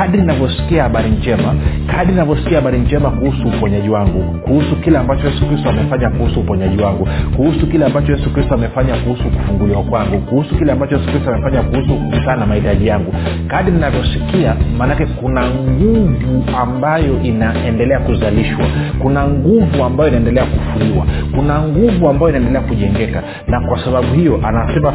kadri 0.00 0.22
navyosikia 0.22 0.82
habari 0.82 1.10
njema 1.10 1.54
kadri 1.86 2.14
navyosikia 2.14 2.56
habari 2.56 2.78
njema 2.78 3.10
kuhusu 3.10 3.48
uponyaji 3.48 3.88
wangu 3.88 4.22
kuhusu 4.40 4.76
kile 4.76 4.98
ambacho 4.98 5.26
yesu 5.26 5.46
kristo 5.46 5.68
amefanya 5.70 6.10
kuhusu 6.10 6.40
uponyaji 6.40 6.82
wangu 6.82 7.08
kuhusu 7.36 7.66
kile 7.66 7.84
ambacho 7.84 8.12
yesu 8.12 8.30
kristo 8.32 8.54
amefanya 8.54 8.94
kuhusu 8.96 9.22
kufunguliwa 9.24 9.82
kwangu 9.82 10.18
kuhusu 10.18 10.54
kile 10.54 10.72
ambacho 10.72 10.96
yesu 10.96 11.08
kristo 11.10 11.30
amefanya 11.30 11.62
kuhusu 11.62 11.94
kukutana 11.94 12.36
na 12.36 12.46
mahitaji 12.46 12.86
yangu. 12.86 13.14
Kadri 13.48 13.72
navyosikia 13.72 14.56
maanake 14.78 15.06
kuna 15.06 15.42
nguvu 15.50 16.44
ambayo 16.60 17.22
inaendelea 17.22 17.98
kuzalishwa 18.00 18.64
kuna 19.02 19.28
nguvu 19.28 19.84
ambayo 19.84 20.08
inaendelea 20.08 20.44
kufuliwa 20.44 21.06
kuna 21.36 21.62
nguvu 21.62 22.08
ambayo 22.08 22.28
inaendelea 22.30 22.60
kujengeka. 22.60 23.22
Na 23.46 23.60
kwa 23.60 23.84
sababu 23.84 24.14
hiyo 24.14 24.40
anasema 24.42 24.92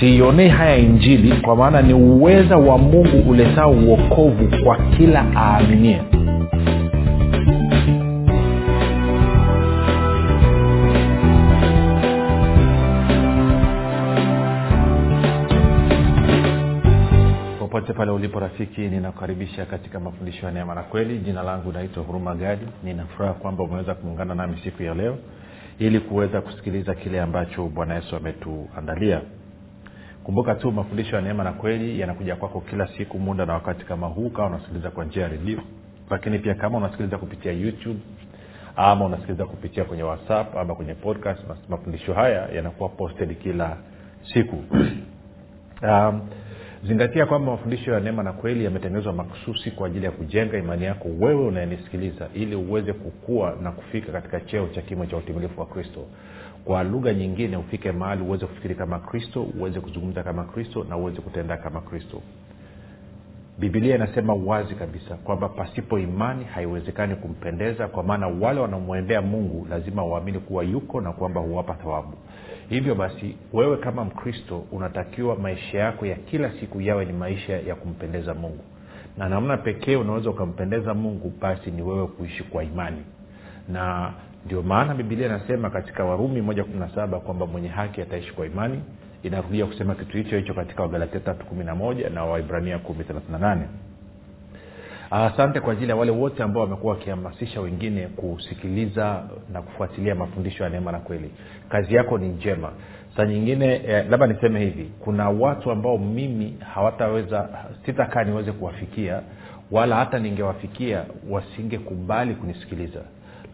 siionei 0.00 0.48
haya 0.48 0.76
injili 0.76 1.32
kwa 1.32 1.56
maana 1.56 1.82
ni 1.82 1.94
uweza 1.94 2.56
wa 2.56 2.78
mungu 2.78 3.30
uletao 3.30 3.70
uokovu 4.10 4.64
kwa 4.64 4.76
kila 4.96 5.26
aaminie. 5.36 6.02
Popote 17.58 17.92
pale 17.92 18.10
ulipo 18.10 18.40
rafiki 18.40 18.80
ninakukaribisha 18.80 19.66
katika 19.66 20.00
mafundisho 20.00 20.46
ya 20.46 20.52
neema 20.52 20.74
na 20.74 20.82
kweli. 20.82 21.18
Jina 21.18 21.42
langu 21.42 21.72
naitwa 21.72 22.02
huruma 22.02 22.34
gadi. 22.34 22.66
Ninafuraha 22.84 23.34
kwamba 23.34 23.64
umeweza 23.64 23.94
kuungana 23.94 24.34
nami 24.34 24.60
siku 24.64 24.82
ya 24.82 24.94
leo 24.94 25.18
ili 25.78 26.00
kuweza 26.00 26.40
kusikiliza 26.40 26.94
kile 26.94 27.20
ambacho 27.20 27.64
bwana 27.68 27.94
yesu 27.94 28.16
ametuandalia 28.16 29.20
kumbuka 30.28 30.54
tu 30.54 30.72
mafundisho 30.72 31.16
ya 31.16 31.22
neema 31.22 31.44
na 31.44 31.52
kweli 31.52 32.00
yanakuja 32.00 32.36
kwako 32.36 32.60
kila 32.60 32.88
siku 32.88 33.18
muda 33.18 33.46
na 33.46 33.52
wakati 33.52 33.84
kama 33.84 34.06
huu 34.06 34.30
kama 34.30 34.48
unasikiliza 34.48 34.90
kwa 34.90 35.04
njia 35.04 35.22
ya 35.22 35.28
redio. 35.28 35.60
Lakini 36.10 36.38
pia 36.38 36.54
kama 36.54 36.78
unasikiliza 36.78 37.18
kupitia 37.18 37.52
youtube 37.52 38.00
ama 38.76 39.04
unasikiliza 39.04 39.46
kupitia 39.46 39.84
kwenye 39.84 40.02
whatsapp 40.02 40.56
ama 40.56 40.74
kwenye 40.74 40.94
podcast 40.94 41.40
mafundisho 41.68 42.14
haya 42.14 42.48
yanakuwa 42.48 42.88
posted 42.88 43.38
kila 43.38 43.76
siku. 44.34 44.56
Um, 45.82 46.20
zingatia 46.84 47.26
kwamba 47.26 47.52
mafundisho 47.52 47.92
ya 47.92 48.00
neema 48.00 48.22
na 48.22 48.32
kweli 48.32 48.64
yametengenezwa 48.64 49.12
makususi 49.12 49.70
kwa 49.70 49.86
ajili 49.86 50.04
ya 50.04 50.10
kujenga 50.10 50.58
imani 50.58 50.84
yako 50.84 51.08
wewe 51.20 51.46
unayenisikiliza 51.46 52.28
ili 52.34 52.56
uweze 52.56 52.92
kukua 52.92 53.56
na 53.62 53.72
kufika 53.72 54.12
katika 54.12 54.40
cheo 54.40 54.68
cha 54.68 54.82
kimo 54.82 55.06
cha 55.06 55.16
utimilifu 55.16 55.60
wa 55.60 55.66
kristo 55.66 56.06
kwa 56.68 56.82
lugha 56.84 57.14
nyingine 57.14 57.56
ufike 57.56 57.92
mahali 57.92 58.22
uweze 58.22 58.46
kufikiri 58.46 58.74
kama 58.74 58.98
kristo 58.98 59.42
uweze 59.58 59.80
kuzungumza 59.80 60.22
kama 60.22 60.44
kristo 60.44 60.86
na 60.88 60.96
uweze 60.96 61.20
kutenda 61.20 61.56
kama 61.56 61.80
kristo. 61.80 62.22
Bibilia 63.58 63.94
inasema 63.94 64.34
wazi 64.34 64.74
kabisa 64.74 65.14
kwamba 65.14 65.48
pasipo 65.48 65.98
imani 65.98 66.44
haiwezekani 66.44 67.14
kumpendeza 67.16 67.88
kwa 67.88 68.02
maana 68.02 68.26
wale 68.28 68.60
wanaomwendea 68.60 69.22
mungu 69.22 69.66
lazima 69.70 70.04
waamini 70.04 70.38
kuwa 70.38 70.64
yuko 70.64 71.00
na 71.00 71.12
kwamba 71.12 71.40
huwapa 71.40 71.74
thawabu. 71.74 72.12
Hivyo 72.68 72.94
basi 72.94 73.36
wewe 73.52 73.76
kama 73.76 74.04
mkristo 74.04 74.64
unatakiwa 74.72 75.36
maisha 75.36 75.78
yako 75.78 76.06
ya 76.06 76.16
kila 76.16 76.52
siku 76.60 76.80
yawe 76.80 77.04
ni 77.04 77.12
maisha 77.12 77.52
ya 77.60 77.74
kumpendeza 77.74 78.34
mungu. 78.34 78.64
Na 79.18 79.28
namna 79.28 79.56
pekee 79.56 79.96
unaweza 79.96 80.30
ukampendeza 80.30 80.94
mungu 80.94 81.32
basi 81.40 81.70
ni 81.70 81.82
wewe 81.82 82.06
kuishi 82.06 82.42
kwa 82.42 82.64
imani. 82.64 83.02
Na 83.68 84.12
ndio 84.46 84.62
maana 84.62 84.94
bibilia 84.94 85.26
inasema 85.26 85.70
katika 85.70 86.04
warumi 86.04 86.40
moja 86.42 86.64
kumi 86.64 86.78
na 86.78 86.88
saba 86.94 87.20
kwamba 87.20 87.46
mwenye 87.46 87.68
haki 87.68 88.02
ataishi 88.02 88.32
kwa 88.32 88.46
imani. 88.46 88.80
Inarudia 89.22 89.66
kusema 89.66 89.94
kitu 89.94 90.16
hicho 90.16 90.36
hicho 90.36 90.54
katika 90.54 90.82
wagalatia 90.82 91.20
tatu 91.20 91.46
kumi 91.46 91.64
na 91.64 91.74
moja 91.74 92.10
na 92.10 92.24
waibrania 92.24 92.78
kumi 92.78 93.04
thelathini 93.04 93.38
nane. 93.38 93.62
Asante 95.10 95.60
kwa 95.60 95.72
ajili 95.72 95.90
ya 95.90 95.96
wale 95.96 96.10
wote 96.10 96.42
ambao 96.42 96.62
wamekuwa 96.62 96.94
wakihamasisha 96.94 97.60
wengine 97.60 98.06
kusikiliza 98.06 99.22
na 99.52 99.62
kufuatilia 99.62 100.14
mafundisho 100.14 100.64
ya 100.64 100.70
neema 100.70 100.92
na 100.92 100.98
kweli. 100.98 101.30
Kazi 101.68 101.94
yako 101.94 102.18
ni 102.18 102.28
njema. 102.28 102.72
Saa 103.16 103.24
nyingine 103.26 103.74
eh, 103.86 104.06
labda 104.10 104.26
niseme 104.26 104.60
hivi 104.60 104.90
kuna 105.00 105.30
watu 105.30 105.70
ambao 105.70 105.98
mimi 105.98 106.56
hawataweza 106.74 107.48
sitakaa 107.86 108.24
niweze 108.24 108.52
kuwafikia 108.52 109.20
wala 109.70 109.96
hata 109.96 110.18
ningewafikia 110.18 111.04
wasingekubali 111.30 112.34
kunisikiliza 112.34 113.00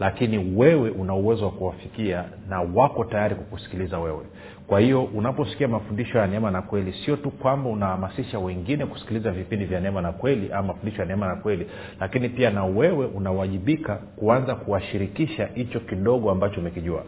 lakini 0.01 0.55
wewe 0.57 0.91
una 0.91 1.15
uwezo 1.15 1.45
wa 1.45 1.51
kuwafikia 1.51 2.25
na 2.49 2.61
wako 2.61 3.05
tayari 3.05 3.35
kukusikiliza 3.35 3.99
wewe. 3.99 4.25
Kwa 4.67 4.81
hiyo 4.81 5.05
unaposikia 5.05 5.69
mafundisho 5.69 6.19
ya 6.19 6.27
neema 6.27 6.51
na 6.51 6.63
kweli 6.63 6.93
sio 7.05 7.17
tu 7.17 7.31
kwamba 7.31 7.71
unahamasisha 7.71 8.39
wengine 8.39 8.87
kusikiliza 8.87 9.31
vipindi 9.31 9.65
vya 9.65 9.81
neema 9.81 10.03
na 10.03 10.13
kweli 10.13 10.53
ama 10.53 10.63
mafundisho 10.69 11.03
ya 11.03 11.09
neema 11.09 11.27
na 11.27 11.37
kweli 11.37 11.67
lakini 12.01 12.29
pia 12.29 12.51
na 12.51 12.65
wewe 12.65 13.07
unawajibika 13.07 13.95
kuanza 13.97 14.55
kuwashirikisha 14.55 15.47
hicho 15.55 15.81
kidogo 15.81 16.31
ambacho 16.31 16.61
umekijua. 16.61 17.03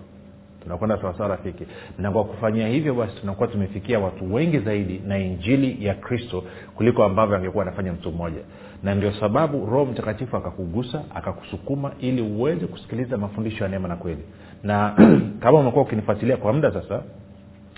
Tunakwenda 0.63 1.01
sawasawa 1.01 1.29
rafiki. 1.29 1.67
Na 1.99 2.11
kwa 2.11 2.25
kufanyia 2.25 2.69
hivyo 2.69 2.95
basi 2.95 3.17
tunakuwa 3.21 3.49
tumefikia 3.49 3.99
watu 3.99 4.35
wengi 4.35 4.59
zaidi 4.59 5.03
na 5.07 5.19
injili 5.19 5.87
ya 5.87 5.95
kristo 5.95 6.45
kuliko 6.75 7.05
ambavyo 7.05 7.37
angekuwa 7.37 7.65
anafanya 7.67 7.93
mtu 7.93 8.13
mmoja 8.13 8.41
na 8.83 8.95
ndio 8.95 9.13
sababu 9.13 9.67
roho 9.67 9.85
mtakatifu 9.85 10.37
akakugusa 10.37 11.05
akakusukuma 11.15 11.93
ili 12.01 12.23
uweze 12.23 12.67
kusikiliza 12.67 13.17
mafundisho 13.17 13.65
ya 13.65 13.71
neema 13.71 13.89
na 13.89 13.97
kweli. 13.97 14.23
Na 14.63 14.97
kama 15.43 15.59
umekuwa 15.59 15.85
ukinifuatilia 15.85 16.37
kwa 16.37 16.53
muda 16.53 16.73
sasa 16.73 17.03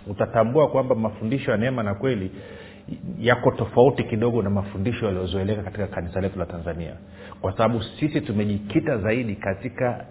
utatambua 0.06 0.68
kwamba 0.68 0.94
mafundisho 0.94 1.50
ya 1.50 1.56
neema 1.56 1.82
na 1.82 1.94
kweli 1.94 2.30
yako 3.20 3.50
tofauti 3.50 4.04
kidogo 4.04 4.42
na 4.42 4.50
mafundisho 4.50 5.06
yaliyozoeleka 5.06 5.62
katika 5.62 5.86
kanisa 5.86 6.20
letu 6.20 6.38
la 6.38 6.46
tanzania. 6.46 6.92
Kwa 7.40 7.52
sababu 7.52 7.82
sisi 8.00 8.20
tumejikita 8.20 8.98
zaidi 8.98 9.34
katika 9.36 10.04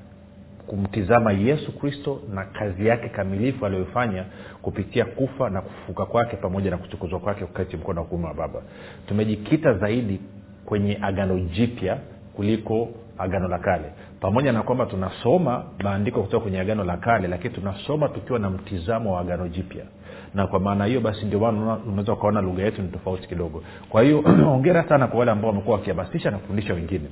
kumtizama 0.68 1.32
yesu 1.32 1.80
kristo 1.80 2.22
na 2.34 2.46
kazi 2.46 2.88
yake 2.88 3.10
kamilifu 3.10 3.66
aliyoifanya 3.66 4.26
kupitia 4.62 5.06
kufa 5.06 5.50
na 5.50 5.62
kufufuka 5.62 6.06
kwake 6.06 6.36
pamoja 6.38 6.72
na 6.72 6.78
kuchukuzwa 6.78 7.20
kwake 7.20 7.46
kukati 7.46 7.78
mkono 7.78 8.02
wa 8.02 8.08
kuume 8.08 8.28
wa 8.28 8.34
baba. 8.34 8.62
Tumejikita 9.08 9.74
zaidi 9.74 10.20
kwenye 10.68 10.98
agano 11.02 11.40
jipya 11.40 11.98
kuliko 12.36 12.90
agano 13.18 13.48
la 13.48 13.60
kale. 13.60 13.86
Pamoja 14.20 14.52
na 14.52 14.64
kwamba 14.64 14.86
tunasoma 14.86 15.64
maandiko 15.84 16.22
kutoka 16.22 16.44
kwenye 16.44 16.60
agano 16.60 16.84
la 16.84 16.98
kale 16.98 17.28
lakini 17.28 17.54
tunasoma 17.54 18.10
tukiwa 18.10 18.40
na 18.40 18.50
mtizamo 18.50 19.14
wa 19.14 19.22
agano 19.22 19.48
jipya. 19.48 19.86
Na 20.34 20.48
kwa 20.48 20.60
maana 20.60 20.86
hiyo 20.86 21.02
basi 21.02 21.26
ndio 21.26 21.40
maana 21.40 21.78
unaweza 21.88 22.14
ukaona 22.14 22.42
lugha 22.42 22.64
yetu 22.64 22.82
ni 22.82 22.88
tofauti 22.88 23.28
kidogo. 23.28 23.64
Kwa 23.90 24.04
hiyo 24.04 24.24
ongera 24.56 24.84
sana 24.90 25.08
kwa 25.08 25.20
wale 25.20 25.32
ambao 25.32 25.50
wamekuwa 25.50 25.78
wakihamasisha 25.78 26.32
na 26.32 26.38
kufundisha 26.38 26.74
wengine 26.74 27.06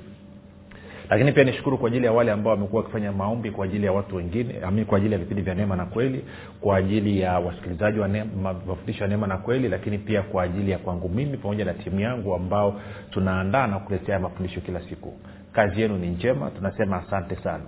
lakini 1.09 1.31
pia 1.31 1.43
nishukuru 1.43 1.77
kwa 1.77 1.87
ajili 1.87 2.05
ya 2.05 2.11
wale 2.11 2.31
ambao 2.31 2.53
wamekuwa 2.53 2.81
wakifanya 2.81 3.11
maombi 3.11 3.51
kwa 3.51 3.65
ajili 3.65 3.85
ya 3.85 3.91
watu 3.91 4.15
wengine 4.15 4.53
kwa 4.87 4.97
ajili 4.97 5.13
ya 5.13 5.19
vipindi 5.19 5.41
vya 5.43 5.55
neema 5.55 5.75
na 5.75 5.85
kweli 5.85 6.25
kwa 6.61 6.77
ajili 6.77 7.19
ya 7.19 7.39
wasikilizaji 7.39 7.99
wa 7.99 8.07
mafundisho 8.43 9.03
ya 9.03 9.07
neema 9.09 9.27
na 9.27 9.37
kweli 9.37 9.69
lakini 9.69 9.97
pia 9.97 10.21
kwa 10.21 10.43
ajili 10.43 10.71
ya 10.71 10.77
kwangu 10.77 11.09
mimi 11.09 11.37
pamoja 11.37 11.65
na 11.65 11.73
timu 11.73 11.99
yangu 11.99 12.35
ambao 12.35 12.81
tunaandaa 13.09 13.67
na 13.67 13.79
kuletea 13.79 14.19
mafundisho 14.19 14.61
kila 14.61 14.81
siku. 14.81 15.13
Kazi 15.53 15.81
yenu 15.81 15.97
ni 15.97 16.07
njema 16.07 16.49
tunasema 16.51 16.97
asante 16.97 17.35
sana. 17.35 17.63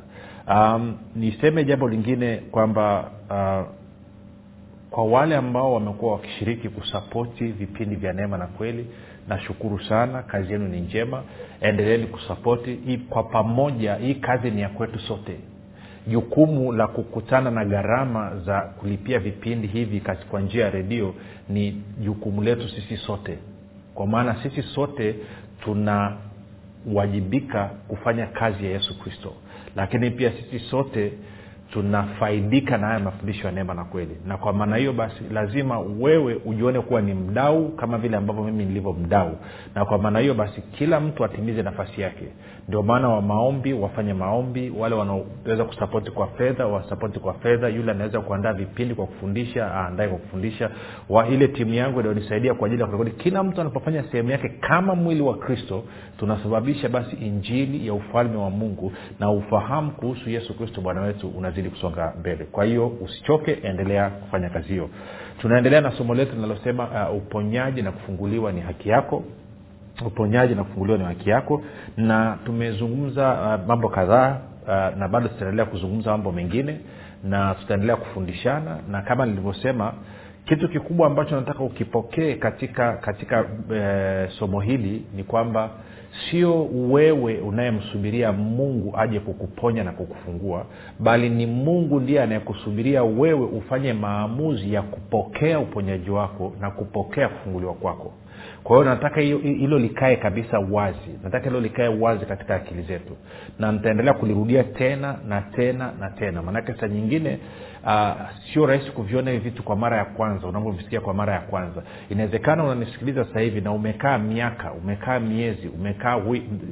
Um, 0.48 0.98
niseme 1.16 1.64
jambo 1.64 1.90
lingine 1.90 2.38
kwamba 2.38 3.12
uh, 3.30 3.68
kwa 4.90 5.06
wale 5.06 5.36
ambao 5.36 5.74
wamekuwa 5.74 6.14
wakishiriki 6.14 6.70
kusapoti 6.70 7.48
vipindi 7.48 7.96
vya 7.96 8.14
neema 8.14 8.38
na 8.38 8.48
kweli 8.48 8.88
nashukuru 9.28 9.80
sana 9.80 10.24
kazi 10.24 10.52
yenu 10.54 10.68
ni 10.68 10.82
njema. 10.82 11.24
Endeleeni 11.62 12.08
kusapoti. 12.08 13.00
Kwa 13.10 13.24
pamoja 13.24 13.96
hii 13.96 14.16
kazi 14.16 14.52
ni 14.52 14.62
ya 14.62 14.70
kwetu 14.70 15.00
sote. 15.00 15.40
Jukumu 16.08 16.72
la 16.72 16.88
kukutana 16.88 17.52
na 17.52 17.66
gharama 17.66 18.36
za 18.46 18.62
kulipia 18.62 19.20
vipindi 19.20 19.68
hivi 19.68 20.02
kwa 20.30 20.42
njia 20.42 20.64
ya 20.66 20.70
redio 20.72 21.14
ni 21.50 21.82
jukumu 22.02 22.42
letu 22.44 22.70
sisi 22.70 22.98
sote. 22.98 23.38
Kwa 23.96 24.08
maana 24.08 24.36
sisi 24.44 24.62
sote 24.64 25.16
tunawajibika 25.64 27.66
kufanya 27.88 28.26
kazi 28.28 28.66
ya 28.66 28.72
yesu 28.72 29.00
kristo. 29.00 29.34
Lakini 29.76 30.12
pia 30.12 30.32
sisi 30.32 30.60
sote 30.60 31.14
tunafaidika 31.72 32.78
na 32.78 32.88
haya 32.88 33.00
mafundisho 33.00 33.48
ya 33.48 33.52
neema 33.54 33.74
na 33.74 33.84
kweli. 33.86 34.18
Na 34.26 34.38
kwa 34.38 34.54
maana 34.54 34.76
hiyo 34.76 34.94
basi 34.94 35.24
lazima 35.34 35.80
wewe 35.80 36.42
ujione 36.46 36.82
kuwa 36.82 37.02
ni 37.02 37.14
mdau 37.14 37.70
kama 37.70 37.98
vile 37.98 38.18
ambavyo 38.18 38.44
mimi 38.44 38.66
nilivyo 38.66 38.94
mdau. 38.94 39.38
Na 39.76 39.86
kwa 39.86 39.98
maana 39.98 40.20
hiyo 40.20 40.34
basi 40.34 40.62
kila 40.62 41.00
mtu 41.00 41.26
atimize 41.26 41.64
nafasi 41.64 42.02
yake. 42.02 42.26
Ndio 42.68 42.84
maana 42.84 43.10
wa 43.10 43.22
maombi 43.22 43.74
wafanye 43.74 44.14
maombi. 44.14 44.74
Wale 44.78 44.96
wanaoweza 44.96 45.66
kusapoti 45.66 46.12
kwa 46.12 46.28
fedha 46.28 46.68
wasapoti 46.68 47.20
kwa 47.20 47.34
fedha. 47.34 47.68
Yule 47.70 47.92
anaweza 47.92 48.22
kuandaa 48.22 48.54
vipindi 48.54 48.96
kwa 48.96 49.06
kufundisha 49.08 49.72
aandae 49.74 50.08
kwa 50.08 50.18
kufundisha. 50.18 50.70
Wa 51.10 51.28
ile 51.28 51.48
timu 51.48 51.74
yangu 51.74 52.00
inayonisaidia 52.00 52.54
kwa 52.54 52.68
ajili 52.68 52.82
ya 52.82 52.88
kurekodi. 52.88 53.12
Kila 53.12 53.44
mtu 53.44 53.62
anapofanya 53.62 54.04
sehemu 54.12 54.30
yake 54.32 54.50
kama 54.50 54.96
mwili 54.96 55.22
wa 55.22 55.38
kristo 55.38 55.84
tunasababisha 56.20 56.90
basi 56.90 57.16
injili 57.16 57.88
ya 57.88 57.94
ufalme 57.94 58.38
wa 58.38 58.50
mungu 58.50 58.92
na 59.20 59.32
ufahamu 59.32 59.92
kuhusu 59.92 60.30
yesu 60.30 60.58
kristo 60.58 60.82
bwana 60.82 61.02
wetu 61.02 61.28
unazidi 61.58 61.70
kusonga 61.70 62.14
mbele. 62.20 62.46
Kwa 62.46 62.66
hiyo 62.66 62.88
usichoke 62.88 63.52
endelea 63.64 64.10
kufanya 64.10 64.50
kazi 64.50 64.68
hiyo. 64.68 64.90
Tunaendelea 65.42 65.82
na 65.82 65.92
somo 65.92 66.16
letu 66.16 66.36
linalosema 66.36 67.10
uh, 67.10 67.16
uponyaji 67.18 67.82
na 67.82 67.92
kufunguliwa 67.92 68.52
ni 68.52 68.62
haki 68.62 68.90
yako. 68.90 69.24
Uponyaji 70.06 70.56
na 70.56 70.64
kufunguliwa 70.64 70.98
ni 70.98 71.04
haki 71.06 71.30
yako. 71.30 71.62
Na 71.98 72.38
tumezungumza 72.46 73.34
uh, 73.62 73.68
mambo 73.68 73.90
kadhaa 73.90 74.38
uh, 74.64 74.98
na 74.98 75.08
bado 75.08 75.28
tutaendelea 75.28 75.66
kuzungumza 75.66 76.12
mambo 76.12 76.32
mengine 76.32 76.80
na 77.24 77.56
tutaendelea 77.56 77.96
kufundishana. 77.96 78.78
Na 78.92 79.02
kama 79.02 79.26
nilivyosema 79.26 79.94
kitu 80.48 80.70
kikubwa 80.70 81.08
ambacho 81.08 81.36
nataka 81.36 81.64
ukipokee 81.64 82.36
katika 82.36 82.94
katika 82.94 83.46
e, 83.76 84.28
somo 84.40 84.60
hili 84.62 85.04
ni 85.16 85.24
kwamba 85.24 85.70
sio 86.30 86.66
wewe 86.66 87.38
unayemsubiria 87.38 88.32
mungu 88.32 88.94
aje 88.98 89.20
kukuponya 89.20 89.84
na 89.84 89.92
kukufungua 89.92 90.66
bali 91.00 91.30
ni 91.30 91.46
mungu 91.46 92.00
ndiye 92.00 92.22
anayekusubiria 92.22 93.04
wewe 93.04 93.46
ufanye 93.46 93.94
maamuzi 93.94 94.74
ya 94.74 94.82
kupokea 94.82 95.60
uponyaji 95.60 96.10
wako 96.10 96.54
na 96.60 96.72
kupokea 96.72 97.30
kufunguliwa 97.30 97.74
kwako. 97.74 98.14
Kwa 98.64 98.78
hiyo 98.78 98.90
nataka 98.90 99.22
hilo 99.22 99.80
likae 99.80 100.16
kabisa 100.16 100.60
wazi. 100.60 101.20
Nataka 101.24 101.46
hilo 101.46 101.60
likae 101.60 101.88
wazi 101.88 102.26
katika 102.26 102.56
akili 102.56 102.82
zetu. 102.82 103.18
Na 103.60 103.72
nitaendelea 103.72 104.14
kulirudia 104.14 104.64
tena 104.64 105.20
na 105.28 105.42
tena 105.42 105.92
na 106.00 106.10
tena. 106.10 106.42
Maanake 106.42 106.74
saa 106.74 106.88
nyingine 106.88 107.40
uh, 107.88 108.30
sio 108.54 108.66
rahisi 108.66 108.92
kuviona 108.92 109.32
hivi 109.32 109.50
vitu 109.50 109.64
kwa 109.64 109.76
mara 109.76 109.98
ya 109.98 110.06
kwanza 110.06 110.48
unavyovisikia 110.48 111.02
kwa 111.02 111.14
mara 111.14 111.34
ya 111.34 111.40
kwanza. 111.40 111.84
Inawezekana 112.10 112.64
unanisikiliza 112.64 113.26
sasa 113.26 113.40
hivi 113.40 113.62
na 113.62 113.72
umekaa 113.72 114.18
miaka 114.18 114.72
umekaa 114.74 115.20
miezi 115.20 115.68
umekaa 115.68 116.18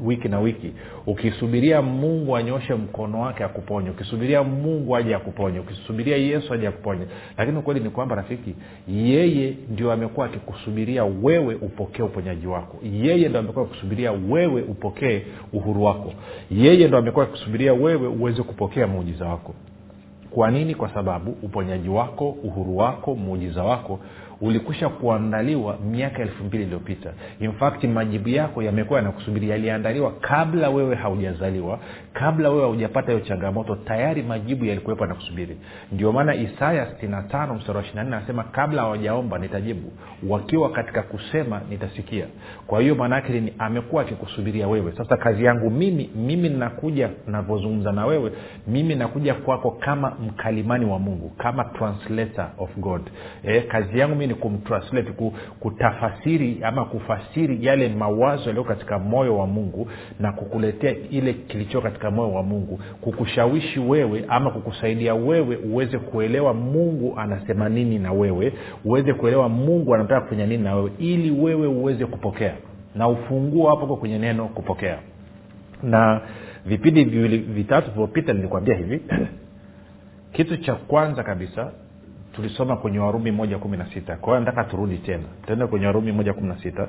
wiki, 0.03 0.29
na 0.29 0.39
wiki. 0.39 0.73
Ukisubiria 1.07 1.81
mungu 1.81 2.35
anyoshe 2.38 2.75
mkono 2.75 3.19
wake 3.21 3.44
akuponye 3.44 3.89
ukisubiria 3.89 4.44
mungu 4.44 4.95
aje 4.95 5.15
akuponye 5.15 5.59
ukisubiria 5.59 6.17
yesu 6.17 6.53
aje 6.53 6.67
akuponye. 6.67 7.06
Lakini 7.38 7.57
ukweli 7.57 7.79
ni 7.79 7.89
kwamba 7.89 8.15
rafiki 8.15 8.56
yeye 8.88 9.57
ndio 9.69 9.91
amekuwa 9.91 10.25
akikusubiria 10.25 11.03
wewe 11.06 11.56
upokee 11.56 12.03
uponyaji 12.03 12.47
wako. 12.47 12.77
Yeye 12.83 13.29
ndo 13.29 13.39
amekuwa 13.39 13.65
akikusubiria 13.65 14.11
wewe 14.11 14.61
upokee 14.61 15.21
uhuru 15.53 15.83
wako. 15.83 16.13
Yeye 16.51 16.88
ndo 16.88 16.97
amekuwa 16.97 17.23
akikusubiria 17.25 17.73
wewe 17.73 18.07
uweze 18.07 18.44
kupokea 18.44 18.88
muujiza 18.88 19.25
wako 19.25 19.53
kwa 20.35 20.51
nini? 20.51 20.75
Kwa 20.75 20.89
sababu 20.93 21.31
uponyaji 21.43 21.89
wako 21.89 22.29
uhuru 22.29 22.77
wako 22.77 23.15
muujiza 23.15 23.63
wako 23.63 23.99
ulikwisha 24.41 24.89
kuandaliwa 24.89 25.77
miaka 25.77 26.21
elfu 26.21 26.43
mbili 26.43 26.63
iliyopita. 26.63 27.13
Infakti 27.39 27.87
majibu 27.87 28.29
yako 28.29 28.63
yamekuwa 28.63 28.99
yanakusubiri. 28.99 29.49
Yaliandaliwa 29.49 30.11
kabla 30.21 30.69
wewe 30.69 30.95
haujazaliwa 30.95 31.79
kabla 32.13 32.49
wewe 32.49 32.61
haujapata 32.61 33.11
hiyo 33.11 33.25
changamoto 33.25 33.75
tayari 33.75 34.23
majibu 34.23 34.65
yalikuwepo 34.65 35.03
yanakusubiri. 35.03 35.57
Ndio 35.91 36.11
maana 36.11 36.35
isaya 36.35 36.85
65 37.03 37.55
mstari 37.55 37.77
wa 37.77 37.83
24 37.83 37.99
anasema 37.99 38.43
kabla 38.43 38.81
hawajaomba 38.81 39.37
nitajibu 39.39 39.91
wakiwa 40.29 40.71
katika 40.71 41.01
kusema 41.03 41.61
nitasikia. 41.69 42.25
Kwa 42.67 42.81
hiyo 42.81 42.95
maanaake 42.95 43.39
ni 43.41 43.53
amekuwa 43.59 44.01
akikusubiria 44.01 44.67
wewe. 44.67 44.91
Sasa 44.97 45.17
kazi 45.17 45.43
yangu 45.45 45.69
mimi 45.69 46.09
mimi 46.15 46.49
nakuja 46.49 47.09
navyozungumza 47.27 47.91
na 47.91 48.05
wewe 48.05 48.31
mimi 48.67 48.95
nakuja 48.95 49.33
kwako 49.33 49.71
kama 49.71 50.09
mkalimani 50.27 50.85
wa 50.85 50.99
mungu 50.99 51.29
kama 51.37 51.63
translator 51.63 52.49
of 52.57 52.77
god. 52.77 53.01
E, 53.43 53.61
kazi 53.61 53.99
yangu 53.99 54.15
ni 54.27 54.33
kumtranslate 54.33 55.12
kutafasiri 55.60 56.60
ama 56.63 56.86
kufasiri 56.86 57.66
yale 57.66 57.89
mawazo 57.89 58.44
yaliyo 58.44 58.63
katika 58.63 59.00
moyo 59.00 59.38
wa 59.38 59.48
mungu 59.48 59.88
na 60.19 60.31
kukuletea 60.31 60.95
ile 61.10 61.33
kilicho 61.33 61.81
katika 61.81 62.12
moyo 62.12 62.33
wa 62.33 62.44
mungu. 62.44 62.80
Kukushawishi 63.01 63.80
wewe 63.80 64.25
ama 64.27 64.51
kukusaidia 64.51 65.16
wewe 65.16 65.56
uweze 65.56 65.98
kuelewa 65.98 66.54
mungu 66.54 67.13
anasema 67.18 67.69
nini 67.69 68.00
na 68.00 68.12
wewe 68.12 68.54
uweze 68.86 69.13
kuelewa 69.13 69.50
mungu 69.50 69.95
anataka 69.95 70.22
kufanya 70.22 70.45
nini 70.45 70.63
na 70.63 70.75
wewe 70.75 70.92
ili 71.00 71.31
wewe 71.31 71.68
uweze 71.68 72.06
kupokea. 72.06 72.54
Na 72.95 73.07
ufunguo 73.07 73.69
hapo 73.69 73.95
kwenye 73.98 74.19
neno 74.19 74.48
kupokea. 74.48 75.00
Na 75.83 76.21
vipindi 76.66 77.04
viwili 77.04 77.38
vitatu 77.38 77.86
vilivyopita 77.86 78.33
nilikwambia 78.33 78.75
hivi. 78.75 79.01
Kitu 80.33 80.57
cha 80.57 80.75
kwanza 80.75 81.24
kabisa 81.24 81.71
tulisoma 82.35 82.75
kwenye 82.77 82.99
warumi 82.99 83.31
moja 83.31 83.57
kumi 83.57 83.77
na 83.77 83.85
sita. 83.93 84.15
Kwa 84.15 84.39
nataka 84.39 84.63
turudi 84.63 84.97
tena. 84.97 85.23
Tuende 85.45 85.67
kwenye 85.67 85.85
warumi 85.85 86.11
moja 86.11 86.33
kumi 86.33 86.47
na 86.47 86.57
sita. 86.57 86.87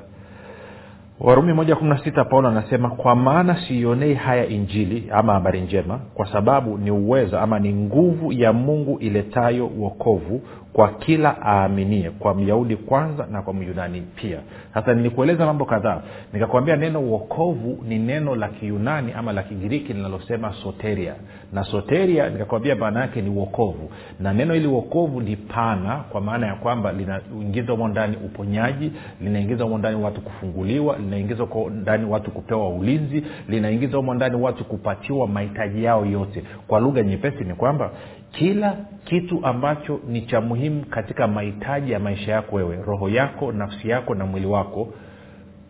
Warumi 1.19 1.53
moja 1.53 1.75
kumi 1.75 1.89
na 1.89 2.03
sita 2.03 2.25
paulo 2.25 2.47
anasema 2.49 2.89
kwa 2.89 3.15
maana 3.15 3.61
siionei 3.67 4.13
haya 4.13 4.47
injili 4.47 5.09
ama 5.11 5.33
habari 5.33 5.61
njema 5.61 5.99
kwa 6.13 6.31
sababu 6.31 6.77
ni 6.77 6.91
uweza 6.91 7.41
ama 7.41 7.59
ni 7.59 7.73
nguvu 7.73 8.31
ya 8.33 8.53
mungu 8.53 8.97
iletayo 8.99 9.67
uokovu 9.67 10.41
kwa 10.77 10.87
kila 10.89 11.35
aaminie 11.41 12.09
kwa 12.09 12.35
myahudi 12.35 12.75
kwanza 12.75 13.27
na 13.31 13.41
kwa 13.41 13.53
myunani 13.53 14.01
pia. 14.15 14.39
Sasa 14.73 14.93
nilikueleza 14.93 15.45
mambo 15.45 15.65
kadhaa. 15.65 16.01
Nikakwambia 16.33 16.75
neno 16.75 16.99
uokovu 17.01 17.83
ni 17.87 17.99
neno 17.99 18.35
la 18.35 18.47
kiyunani 18.47 19.13
ama 19.13 19.33
la 19.33 19.43
kigiriki 19.43 19.93
linalosema 19.93 20.53
soteria. 20.63 21.13
Na 21.53 21.63
soteria 21.63 22.29
nikakwambia 22.29 22.75
maana 22.75 22.99
yake 23.01 23.21
ni 23.21 23.29
uokovu 23.29 23.89
na 24.19 24.33
neno 24.33 24.53
hili 24.53 24.67
uokovu 24.67 25.21
ni 25.21 25.35
pana 25.35 25.95
kwa 25.95 26.21
maana 26.21 26.47
ya 26.47 26.55
kwamba 26.55 26.91
linaingiza 26.91 27.71
humo 27.71 27.87
ndani 27.87 28.17
uponyaji 28.25 28.91
linaingiza 29.21 29.63
humo 29.63 29.77
ndani 29.77 30.03
watu 30.03 30.21
kufunguliwa 30.21 30.97
linaingiza 30.97 31.47
ndani 31.71 32.05
watu 32.05 32.31
kupewa 32.31 32.69
ulinzi 32.69 33.23
linaingiza 33.49 33.97
humo 33.97 34.13
ndani 34.13 34.35
watu 34.35 34.65
kupatiwa 34.65 35.27
mahitaji 35.27 35.83
yao 35.83 36.05
yote. 36.05 36.43
Kwa 36.67 36.79
lugha 36.79 37.03
nyepesi 37.03 37.43
ni 37.43 37.53
kwamba 37.53 37.91
kila 38.31 38.77
kitu 39.05 39.45
ambacho 39.45 39.99
ni 40.07 40.21
cha 40.21 40.41
muhimu 40.41 40.85
katika 40.85 41.27
mahitaji 41.27 41.91
ya 41.91 41.99
maisha 41.99 42.31
yako 42.31 42.55
wewe 42.55 42.83
roho 42.83 43.09
yako 43.09 43.51
nafsi 43.51 43.89
yako 43.89 44.15
na 44.15 44.25
mwili 44.25 44.47
wako 44.47 44.93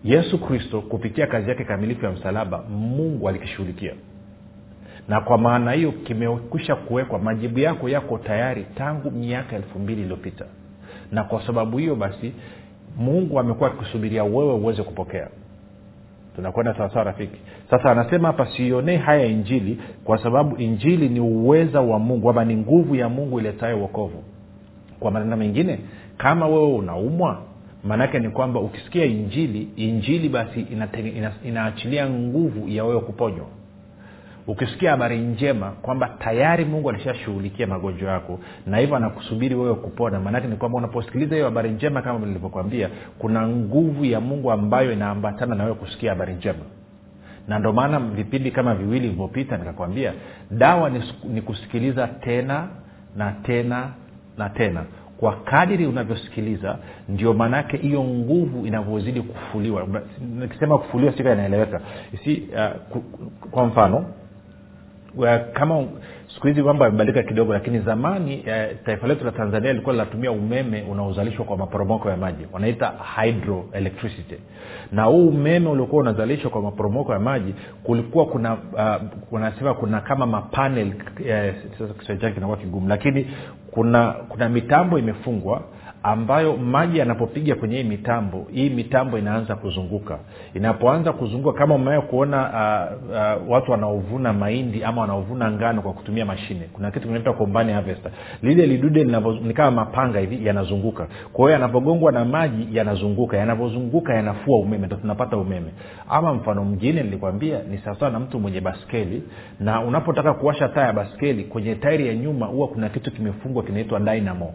yesu 0.04 0.38
kristo 0.46 0.82
kupitia 0.82 1.28
kazi 1.28 1.50
yake 1.50 1.64
kamilifu 1.64 2.06
ya 2.06 2.12
msalaba 2.12 2.64
mungu 2.70 3.30
alikishughulikia. 3.30 3.94
Na 5.08 5.22
kwa 5.22 5.38
maana 5.38 5.72
hiyo 5.72 5.92
kimekwisha 5.92 6.76
kuwekwa 6.76 7.20
majibu 7.20 7.60
yako 7.60 7.90
yako 7.90 8.18
tayari 8.18 8.66
tangu 8.76 9.12
miaka 9.12 9.56
elfu 9.56 9.80
mbili 9.80 10.02
iliyopita. 10.02 10.46
Na 11.12 11.24
kwa 11.24 11.46
sababu 11.48 11.78
hiyo 11.78 11.96
basi 11.96 12.34
mungu 12.98 13.40
amekuwa 13.40 13.70
akikusubiria 13.70 14.24
wewe 14.24 14.54
uweze 14.54 14.84
kupokea 14.84 15.28
tunakwenda 16.38 16.74
sawasawa 16.74 17.04
rafiki. 17.04 17.38
Sasa 17.70 17.92
anasema 17.92 18.28
hapa 18.28 18.46
siionei 18.58 18.98
haya 18.98 19.26
injili 19.26 19.80
kwa 20.04 20.18
sababu 20.24 20.56
injili 20.58 21.10
ni 21.10 21.20
uweza 21.20 21.82
wa 21.82 22.00
mungu 22.00 22.30
ama 22.30 22.46
ni 22.46 22.56
nguvu 22.56 22.96
ya 22.96 23.10
mungu 23.10 23.40
iletayo 23.40 23.80
uokovu 23.80 24.24
kwa 25.00 25.12
maneno 25.12 25.38
mengine 25.38 25.80
kama 26.18 26.48
wewe 26.48 26.74
unaumwa 26.74 27.42
maanaake 27.84 28.20
ni 28.20 28.30
kwamba 28.30 28.60
ukisikia 28.60 29.06
injili 29.06 29.68
injili 29.76 30.30
basi 30.30 30.62
inatenge, 30.62 31.10
ina, 31.10 31.32
inaachilia 31.46 32.10
nguvu 32.10 32.70
ya 32.70 32.86
wewe 32.86 33.02
kuponywa 33.02 33.46
ukisikia 34.48 34.92
habari 34.92 35.18
njema 35.20 35.72
kwamba 35.72 36.10
tayari 36.20 36.66
mungu 36.66 36.90
alishashughulikia 36.90 37.68
magonjwa 37.68 38.12
yako 38.12 38.40
na 38.66 38.78
hivyo 38.78 38.96
anakusubiri 38.96 39.56
wewe 39.56 39.76
kupona. 39.76 40.20
Maanake 40.20 40.48
ni 40.48 40.56
kwamba 40.56 40.78
unaposikiliza 40.78 41.36
hiyo 41.36 41.46
habari 41.46 41.70
njema 41.70 42.02
kama 42.02 42.26
nilivyokwambia 42.26 42.90
kuna 43.20 43.48
nguvu 43.48 44.06
ya 44.06 44.20
mungu 44.22 44.52
ambayo 44.52 44.92
inaambatana 44.94 45.56
na 45.56 45.64
wewe 45.64 45.76
kusikia 45.76 46.10
habari 46.10 46.34
njema. 46.34 46.60
Na 47.48 47.60
ndio 47.60 47.74
maana 47.74 48.00
vipindi 48.00 48.52
kama 48.52 48.76
viwili 48.76 49.00
vilivyopita 49.00 49.58
nikakwambia 49.58 50.14
dawa 50.52 50.92
ni, 51.30 51.42
kusikiliza 51.42 52.08
tena 52.08 52.68
na 53.16 53.32
tena 53.32 53.90
na 54.38 54.50
tena. 54.50 54.84
Kwa 55.20 55.36
kadiri 55.36 55.86
unavyosikiliza 55.86 56.78
ndio 57.10 57.34
maanaake 57.34 57.78
hiyo 57.78 58.04
nguvu 58.04 58.66
inavyozidi 58.68 59.22
kufuliwa. 59.22 59.88
Nikisema 60.40 60.78
kufuliwa 60.78 61.14
sika 61.14 61.34
inaeleweka. 61.34 61.82
Si 62.24 62.48
uh, 62.94 63.02
kwa 63.52 63.66
mfano 63.66 64.06
kama 65.54 65.84
siku 66.34 66.48
hizi 66.48 66.62
mambo 66.62 66.84
yamebadilika 66.84 67.24
kidogo 67.24 67.54
lakini 67.54 67.80
zamani 67.80 68.44
eh, 68.48 68.76
taifa 68.86 69.08
letu 69.08 69.26
la 69.26 69.32
tanzania 69.32 69.72
lilikuwa 69.72 69.94
linatumia 69.96 70.32
umeme 70.32 70.82
unaozalishwa 70.92 71.46
kwa 71.46 71.58
maporomoko 71.58 72.10
ya 72.10 72.18
maji 72.18 72.48
wanaita 72.52 72.94
hydroelectricity. 73.16 74.36
Na 74.92 75.04
huu 75.04 75.28
umeme 75.28 75.70
uliokuwa 75.70 76.02
unazalishwa 76.02 76.52
kwa 76.52 76.62
maporomoko 76.62 77.14
ya 77.14 77.20
maji 77.20 77.54
kulikuwa 77.84 78.26
kuna 78.26 78.54
uh, 78.54 79.34
unasema 79.34 79.74
kuna 79.74 80.02
kama 80.02 80.26
mapanel 80.26 80.94
eh, 81.26 81.54
sasa 81.80 81.94
kiswahili 81.94 82.22
chake 82.22 82.34
kinakuwa 82.34 82.58
kigumu 82.58 82.88
lakini 82.90 83.28
kuna 83.72 84.12
kuna 84.12 84.50
mitambo 84.50 85.00
imefungwa 85.00 85.62
ambayo 86.04 86.58
maji 86.58 86.98
yanapopiga 86.98 87.56
kwenye 87.56 87.78
hii 87.78 87.84
mitambo 87.84 88.48
hii 88.54 88.70
mitambo 88.70 89.18
inaanza 89.18 89.56
kuzunguka. 89.56 90.20
Inapoanza 90.54 91.14
kuzunguka 91.14 91.60
kama 91.60 91.76
umewea 91.76 92.02
kuona 92.02 92.42
uh, 92.42 93.10
uh, 93.10 93.52
watu 93.52 93.72
wanaovuna 93.72 94.34
mahindi 94.34 94.84
ama 94.84 95.02
wanaovuna 95.02 95.52
ngano 95.52 95.82
kwa 95.82 95.94
kutumia 95.94 96.26
mashine. 96.26 96.70
Kuna 96.74 96.92
kitu 96.92 97.08
kinaitwa 97.08 97.34
kombani 97.34 97.74
harvester. 97.74 98.12
Lile 98.42 98.66
lidude 98.66 99.04
ni 99.44 99.54
kama 99.54 99.72
mapanga 99.72 100.20
hivi 100.20 100.46
yanazunguka. 100.48 101.08
Kwa 101.34 101.42
hiyo 101.46 101.52
yanapogongwa 101.54 102.12
na 102.12 102.26
maji 102.26 102.78
yanazunguka. 102.78 103.38
Yanavyozunguka 103.38 104.14
yanafua 104.14 104.60
umeme 104.60 104.88
ndo 104.88 104.96
tunapata 104.96 105.38
umeme. 105.38 105.72
Ama 106.10 106.34
mfano 106.34 106.64
mwingine 106.64 107.04
nilikwambia 107.04 107.60
ni 107.70 107.78
sawasawa 107.78 108.12
na 108.12 108.20
mtu 108.20 108.40
mwenye 108.40 108.62
baskeli 108.62 109.24
na 109.60 109.82
unapotaka 109.82 110.34
kuwasha 110.34 110.70
taa 110.70 110.86
ya 110.86 110.94
baskeli 110.94 111.44
kwenye 111.44 111.76
tairi 111.76 112.08
ya 112.08 112.16
nyuma 112.16 112.46
huwa 112.46 112.68
kuna 112.68 112.90
kitu 112.90 113.12
kimefungwa 113.12 113.64
kinaitwa 113.64 114.00
dynamo 114.00 114.54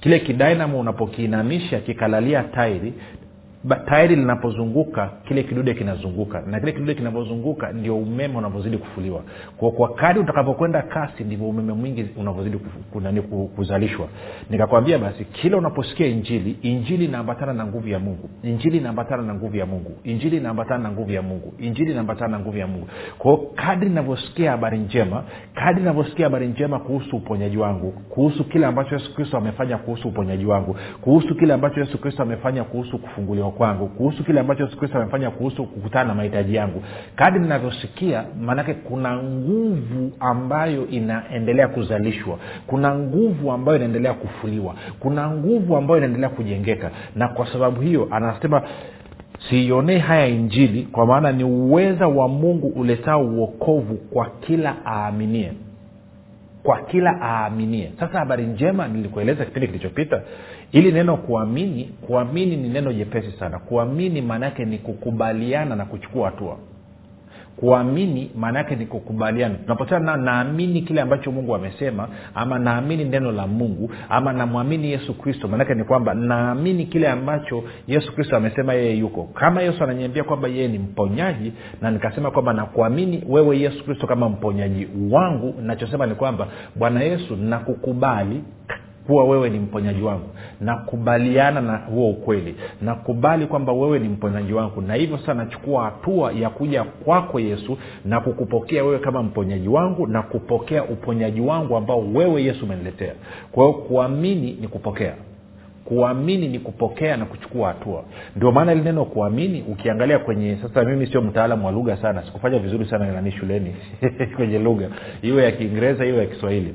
kile 0.00 0.18
kidynamo 0.20 0.80
unapokiinamisha 0.80 1.80
kikalalia 1.80 2.42
tairi 2.42 2.92
tairi 3.86 4.16
linapozunguka 4.16 5.10
kile 5.28 5.42
kidude 5.42 5.74
kinazunguka. 5.74 6.40
Na 6.46 6.60
kile 6.60 6.72
kidude 6.72 6.94
kinavyozunguka 6.94 7.72
ndio 7.72 7.96
umeme 7.98 8.38
unavyozidi 8.38 8.78
kufuliwa. 8.78 9.22
Kwa, 9.56 9.70
kwa 9.70 9.94
kadi 9.94 10.18
utakapokwenda 10.20 10.82
kasi 10.82 11.24
ndivyo 11.24 11.48
umeme 11.48 11.72
mwingi 11.72 12.06
unavyozidi 12.16 12.58
kuzalishwa. 13.56 14.08
Nikakwambia 14.50 14.98
basi 14.98 15.24
kila 15.24 15.56
unaposikia 15.56 16.06
injili 16.06 16.56
injili 16.62 17.04
inaambatana 17.04 17.52
na 17.52 17.66
nguvu 17.66 17.88
ya 17.88 17.98
mungu. 17.98 18.30
Injili 18.42 18.78
inaambatana 18.78 19.22
na 19.22 19.34
nguvu 19.34 19.56
ya 19.56 19.66
mungu. 19.66 19.92
Injili 20.04 20.36
inaambatana 20.36 20.82
na 20.82 20.90
nguvu 20.90 21.12
ya 21.12 21.22
mungu. 21.22 21.52
Injili 21.58 21.90
inaambatana 21.90 22.28
na 22.28 22.38
nguvu 22.38 22.58
ya 22.58 22.66
mungu. 22.66 22.88
Kwao 23.18 23.36
kadri 23.36 23.86
inavyosikia 23.86 24.50
habari 24.50 24.78
njema 24.78 25.22
kadri 25.54 25.82
inavyosikia 25.82 26.26
habari 26.26 26.46
njema 26.46 26.78
kuhusu 26.78 27.16
uponyaji 27.16 27.56
wangu 27.56 27.92
kuhusu 27.92 28.44
kile 28.44 28.66
ambacho 28.66 28.94
yesu 28.94 29.14
kristo 29.14 29.36
amefanya 29.36 29.78
kuhusu 29.78 30.08
uponyaji 30.08 30.46
wangu 30.46 30.76
kuhusu 31.00 31.34
kile 31.34 31.54
ambacho 31.54 31.80
yesu 31.80 31.98
kristo 32.00 32.22
amefanya 32.22 32.64
kuhusu 32.64 32.98
kufunguliwa 32.98 33.49
kwangu 33.50 33.86
kuhusu 33.86 34.24
kile 34.24 34.40
ambacho 34.40 34.64
yesu 34.64 34.78
kristo 34.78 34.98
amefanya 34.98 35.30
kuhusu 35.30 35.64
kukutana 35.64 36.04
na 36.04 36.14
mahitaji 36.14 36.54
yangu. 36.54 36.82
Kadi 37.16 37.38
ninavyosikia 37.38 38.24
maanake 38.40 38.74
kuna 38.74 39.16
nguvu 39.16 40.12
ambayo 40.20 40.86
inaendelea 40.88 41.68
kuzalishwa 41.68 42.38
kuna 42.66 42.94
nguvu 42.94 43.52
ambayo 43.52 43.76
inaendelea 43.76 44.14
kufuliwa 44.14 44.74
kuna 45.00 45.30
nguvu 45.30 45.76
ambayo 45.76 45.98
inaendelea 45.98 46.28
kujengeka. 46.28 46.90
Na 47.16 47.28
kwa 47.28 47.46
sababu 47.52 47.80
hiyo 47.80 48.08
anasema 48.10 48.62
siionee 49.48 49.98
haya 49.98 50.26
injili 50.26 50.82
kwa 50.82 51.06
maana 51.06 51.32
ni 51.32 51.44
uweza 51.44 52.08
wa 52.08 52.28
mungu 52.28 52.68
uletao 52.68 53.24
uokovu 53.26 53.94
kwa 53.96 54.26
kila 54.40 54.76
aaminie. 54.86 55.52
Kwa 56.62 56.78
kila 56.82 57.18
aaminie. 57.22 57.92
Sasa 58.00 58.18
habari 58.18 58.44
njema 58.46 58.88
nilikueleza 58.88 59.44
kipindi 59.44 59.66
kilichopita 59.66 60.22
ili 60.72 60.92
neno 60.92 61.16
kuamini 61.16 61.84
kuamini 62.06 62.56
ni 62.56 62.68
neno 62.68 62.92
jepesi 62.92 63.32
sana. 63.38 63.58
Kuamini 63.58 64.22
maana 64.22 64.46
yake 64.46 64.64
ni 64.64 64.78
kukubaliana 64.78 65.76
na 65.76 65.84
kuchukua 65.84 66.30
hatua. 66.30 66.56
Kuamini 67.56 68.30
maana 68.36 68.58
yake 68.58 68.76
ni 68.76 68.86
kukubaliana. 68.86 69.54
Tunaposema 69.54 70.00
na 70.00 70.16
naamini 70.16 70.82
kile 70.82 71.00
ambacho 71.00 71.32
mungu 71.32 71.54
amesema 71.54 72.08
ama 72.34 72.58
naamini 72.58 73.04
neno 73.04 73.32
la 73.32 73.46
mungu 73.46 73.90
ama 74.08 74.32
namwamini 74.32 74.90
yesu 74.92 75.14
kristo 75.18 75.48
maanake 75.48 75.74
ni 75.74 75.84
kwamba 75.84 76.14
naamini 76.14 76.86
kile 76.86 77.08
ambacho 77.08 77.64
yesu 77.88 78.14
kristo 78.14 78.36
amesema 78.36 78.74
yeye 78.74 78.96
yuko. 78.96 79.24
Kama 79.34 79.62
yesu 79.62 79.84
ananiambia 79.84 80.24
kwamba 80.24 80.48
yeye 80.48 80.68
ni 80.68 80.78
mponyaji 80.78 81.52
na 81.80 81.90
nikasema 81.90 82.30
kwamba 82.30 82.52
nakuamini 82.52 83.24
wewe 83.28 83.58
yesu 83.58 83.84
kristo 83.84 84.06
kama 84.06 84.28
mponyaji 84.28 84.88
wangu 85.10 85.54
nachosema 85.62 86.06
ni 86.06 86.14
kwamba 86.14 86.46
bwana 86.76 87.00
yesu 87.02 87.36
nakukubali 87.36 88.44
kuwa 89.06 89.24
wewe 89.24 89.50
ni 89.50 89.58
mponyaji 89.58 90.02
wangu. 90.02 90.28
Nakubaliana 90.60 91.60
na 91.60 91.76
huo 91.76 92.10
ukweli. 92.10 92.54
Nakubali 92.82 93.46
kwamba 93.46 93.72
wewe 93.72 93.98
ni 93.98 94.08
mponyaji 94.08 94.52
wangu. 94.52 94.80
Na 94.80 94.94
hivyo 94.94 95.18
sasa 95.18 95.34
nachukua 95.34 95.84
hatua 95.84 96.32
ya 96.32 96.50
kuja 96.50 96.84
kwako 96.84 97.40
yesu 97.40 97.78
na 98.04 98.20
kukupokea 98.20 98.84
wewe 98.84 98.98
kama 98.98 99.22
mponyaji 99.22 99.68
wangu 99.68 100.06
na 100.06 100.22
kupokea 100.22 100.84
uponyaji 100.84 101.40
wangu 101.40 101.76
ambao 101.76 102.00
wewe 102.14 102.42
yesu 102.42 102.64
umeniletea. 102.64 103.14
Kwa 103.52 103.64
hiyo 103.66 103.78
kuamini 103.78 104.52
ni 104.60 104.68
kupokea. 104.68 105.14
Kuamini 105.84 106.48
ni 106.48 106.58
kupokea 106.58 107.16
na 107.16 107.24
kuchukua 107.24 107.68
hatua. 107.68 108.04
Ndio 108.36 108.52
maana 108.52 108.72
ili 108.72 108.80
neno 108.82 109.04
kuamini 109.04 109.64
ukiangalia 109.68 110.18
kwenye 110.18 110.56
sasa 110.62 110.84
mimi 110.84 111.06
sio 111.06 111.22
mtaalamu 111.22 111.66
wa 111.66 111.72
lugha 111.72 111.96
sana. 111.96 112.22
Sikufanya 112.22 112.58
vizuri 112.58 112.86
sana 112.86 113.12
nani 113.12 113.32
shuleni 113.32 113.76
kwenye 114.36 114.58
lugha. 114.58 114.88
Iwe 115.22 115.44
ya 115.44 115.52
kiingereza 115.52 116.06
iwe 116.06 116.18
ya 116.18 116.26
kiswahili 116.26 116.74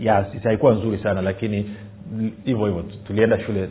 ya 0.00 0.26
haikuwa 0.44 0.74
nzuri 0.74 0.98
sana 0.98 1.22
lakini 1.22 1.70
hivyo 2.44 2.66
hivyo 2.66 2.84
tulienda 3.06 3.40
shule. 3.40 3.68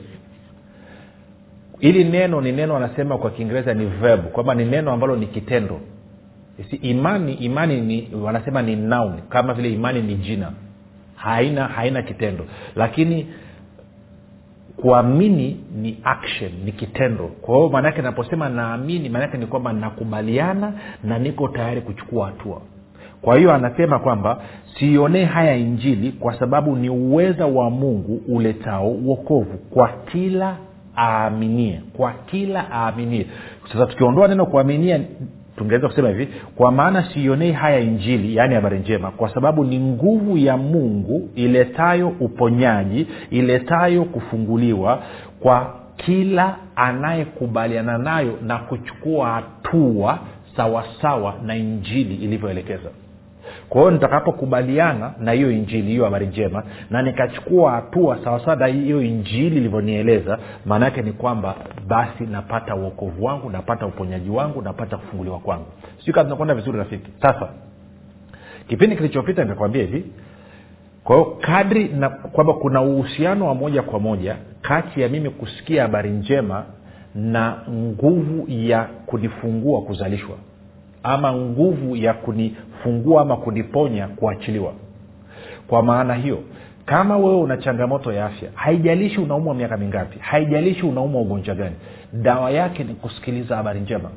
Ili 1.79 2.03
neno 2.03 2.41
ni 2.41 2.51
neno 2.51 2.77
anasema 2.77 3.17
kwa 3.17 3.31
kiingereza 3.31 3.73
ni 3.73 3.85
verb 3.85 4.25
kwamba 4.25 4.55
ni 4.55 4.65
neno 4.65 4.91
ambalo 4.91 5.15
ni 5.15 5.27
kitendo. 5.27 5.79
Si 6.69 6.75
imani 6.75 7.33
imani 7.33 7.81
ni 7.81 8.09
wanasema 8.23 8.61
ni 8.61 8.75
noun 8.75 9.13
kama 9.29 9.53
vile 9.53 9.73
imani 9.73 10.01
ni 10.01 10.15
jina. 10.15 10.51
Haina 11.15 11.67
haina 11.67 12.01
kitendo. 12.01 12.45
Lakini 12.75 13.27
kuamini 14.77 15.59
ni 15.75 15.97
action 16.03 16.51
ni 16.65 16.71
kitendo. 16.71 17.27
Kwa 17.27 17.55
hiyo 17.55 17.69
maanaake 17.69 18.01
naposema 18.01 18.49
naamini 18.49 19.09
maanaake 19.09 19.37
ni 19.37 19.45
kwamba 19.45 19.73
nakubaliana 19.73 20.73
na 21.03 21.19
niko 21.19 21.47
tayari 21.47 21.81
kuchukua 21.81 22.25
hatua 22.25 22.61
kwa 23.21 23.37
hiyo 23.37 23.53
anasema 23.53 23.99
kwamba 23.99 24.41
siionee 24.79 25.25
haya 25.25 25.55
injili 25.55 26.11
kwa 26.11 26.39
sababu 26.39 26.75
ni 26.75 26.89
uweza 26.89 27.45
wa 27.45 27.69
mungu 27.69 28.21
uletao 28.27 28.89
uokovu 28.91 29.57
kwa 29.57 29.89
kila 30.11 30.55
aaminie 30.97 31.81
kwa 31.97 32.13
kila 32.25 32.65
aaminie. 32.71 33.27
Sasa 33.71 33.85
tukiondoa 33.85 34.27
neno 34.27 34.45
kuaminia 34.45 34.99
tungeweza 35.57 35.87
kusema 35.87 36.09
hivi 36.09 36.27
kwa 36.55 36.71
maana 36.71 37.03
siionei 37.13 37.51
haya 37.51 37.79
injili 37.79 38.35
yaani 38.35 38.55
habari 38.55 38.79
njema 38.79 39.11
kwa 39.11 39.33
sababu 39.33 39.63
ni 39.63 39.79
nguvu 39.79 40.37
ya 40.37 40.57
mungu 40.57 41.29
iletayo 41.35 42.07
uponyaji 42.19 43.07
iletayo 43.29 44.03
kufunguliwa 44.03 45.03
kwa 45.39 45.73
kila 45.97 46.55
anayekubaliana 46.75 47.97
nayo 47.97 48.33
na 48.41 48.57
kuchukua 48.57 49.29
hatua 49.29 50.19
sawasawa 50.55 51.33
na 51.45 51.55
injili 51.55 52.15
ilivyoelekeza 52.15 52.89
kwa 53.69 53.81
hiyo 53.81 53.91
nitakapokubaliana 53.91 55.13
na 55.19 55.31
hiyo 55.31 55.51
injili 55.51 55.87
hiyo 55.87 56.03
habari 56.05 56.27
njema 56.27 56.63
na 56.89 57.01
nikachukua 57.01 57.71
hatua 57.71 58.19
sawasawa 58.23 58.55
na 58.55 58.67
hiyo 58.67 59.01
injili 59.01 59.57
ilivyonieleza 59.57 60.39
maana 60.65 60.85
yake 60.85 61.01
ni 61.01 61.11
kwamba 61.11 61.55
basi 61.87 62.23
napata 62.23 62.75
uokovu 62.75 63.25
wangu 63.25 63.49
napata 63.49 63.85
uponyaji 63.85 64.29
wangu 64.29 64.61
napata 64.61 64.97
kufunguliwa 64.97 65.39
kwangu. 65.39 65.65
Sijui 65.99 66.13
kaa 66.13 66.23
tunakwenda 66.23 66.55
vizuri 66.55 66.77
rafiki. 66.77 67.11
Sasa 67.21 67.49
kipindi 68.67 68.95
kilichopita 68.95 69.43
nikakwambia 69.43 69.81
hivi 69.81 70.05
kwa 71.03 71.15
hiyo 71.15 71.37
kadri 71.41 71.87
na 71.87 72.09
kwamba 72.09 72.53
kuna 72.53 72.81
uhusiano 72.81 73.47
wa 73.47 73.55
moja 73.55 73.81
kwa 73.81 73.99
moja 73.99 74.35
kati 74.61 75.01
ya 75.01 75.09
mimi 75.09 75.29
kusikia 75.29 75.81
habari 75.81 76.09
njema 76.09 76.65
na 77.15 77.55
nguvu 77.69 78.45
ya 78.47 78.83
kunifungua 79.05 79.81
kuzalishwa 79.81 80.35
ama 81.07 81.33
nguvu 81.33 81.95
ya 81.95 82.13
kunifungua 82.13 83.21
ama 83.21 83.37
kuniponya 83.37 84.07
kuachiliwa. 84.07 84.73
Kwa 85.67 85.83
maana 85.83 86.13
hiyo 86.13 86.39
kama 86.85 87.17
wewe 87.17 87.35
una 87.37 87.57
changamoto 87.57 88.13
ya 88.13 88.25
afya 88.25 88.49
haijalishi 88.55 89.19
unaumwa 89.19 89.55
miaka 89.55 89.77
mingapi 89.77 90.19
haijalishi 90.19 90.85
unaumwa 90.85 91.21
ugonjwa 91.21 91.55
gani 91.55 91.75
dawa 92.13 92.51
yake 92.51 92.83
ni 92.83 92.93
kusikiliza 92.93 93.55
habari 93.55 93.79
njema. 93.79 94.09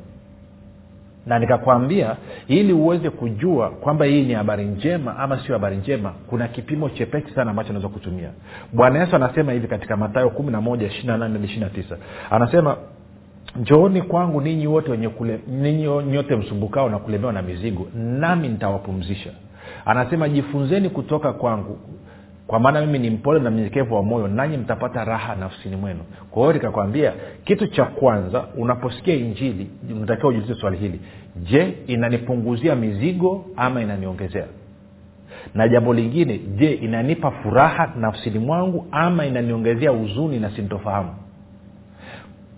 Na 1.25 1.39
nikakwambia 1.39 2.15
ili 2.47 2.73
uweze 2.73 3.09
kujua 3.09 3.69
kwamba 3.69 4.05
hii 4.05 4.23
ni 4.23 4.33
habari 4.33 4.63
njema 4.65 5.17
ama 5.17 5.39
sio 5.43 5.53
habari 5.55 5.75
njema 5.77 6.13
kuna 6.27 6.47
kipimo 6.47 6.89
chepesi 6.89 7.31
sana 7.35 7.51
ambacho 7.51 7.69
unaweza 7.69 7.89
kutumia. 7.89 8.29
Bwana 8.73 8.99
yesu 8.99 9.15
anasema 9.15 9.51
hivi 9.51 9.67
katika 9.67 9.97
matayo 9.97 10.29
kumi 10.29 10.51
na 10.51 10.61
moja 10.61 10.87
ishiri 10.87 11.07
na 11.07 11.17
nane 11.17 11.33
hadi 11.33 11.45
ishiri 11.45 11.61
na 11.61 11.69
tisa. 11.69 11.97
Anasema 12.31 12.77
njooni 13.55 14.01
kwangu 14.01 14.41
ninyi 14.41 14.67
wote 14.67 14.91
wenye 14.91 15.09
kule, 15.09 15.39
ninyi 15.47 15.83
nyote 16.11 16.35
msumbukao 16.35 16.89
na 16.89 16.99
kulemewa 16.99 17.33
na 17.33 17.41
mizigo 17.41 17.87
nami 17.95 18.47
nitawapumzisha. 18.49 19.29
Anasema 19.85 20.29
jifunzeni 20.29 20.89
kutoka 20.89 21.33
kwangu 21.33 21.77
kwa 22.47 22.59
maana 22.59 22.81
mimi 22.81 22.99
ni 22.99 23.09
mpole 23.09 23.39
na 23.39 23.51
mnyenyekevu 23.51 23.95
wa 23.95 24.03
moyo 24.03 24.27
nanyi 24.27 24.57
mtapata 24.57 25.05
raha 25.05 25.35
nafsini 25.35 25.75
mwenu. 25.75 25.99
Kwa 26.31 26.41
hiyo 26.41 26.53
nikakwambia 26.53 27.13
kitu 27.45 27.67
cha 27.67 27.85
kwanza 27.85 28.45
unaposikia 28.57 29.15
injili 29.15 29.67
unatakiwa 29.95 30.29
ujiulize 30.29 30.55
swali 30.55 30.77
hili. 30.77 30.99
Je 31.35 31.73
inanipunguzia 31.87 32.75
mizigo 32.75 33.45
ama 33.57 33.81
inaniongezea? 33.81 34.45
Na 35.55 35.67
jambo 35.67 35.93
lingine 35.93 36.37
je 36.55 36.71
inanipa 36.73 37.31
furaha 37.31 37.93
nafsini 37.99 38.39
mwangu 38.39 38.87
ama 38.91 39.25
inaniongezea 39.25 39.89
huzuni 39.89 40.39
na 40.39 40.49
sintofahamu 40.55 41.09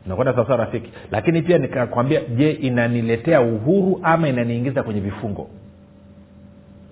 nakwenda 0.06 0.34
sawasawa 0.34 0.58
rafiki. 0.58 0.92
Lakini 1.12 1.42
pia 1.42 1.58
nikakwambia 1.58 2.22
je 2.36 2.52
inaniletea 2.52 3.42
uhuru 3.42 4.00
ama 4.04 4.28
inaniingiza 4.30 4.84
kwenye 4.84 5.00
vifungo? 5.00 5.48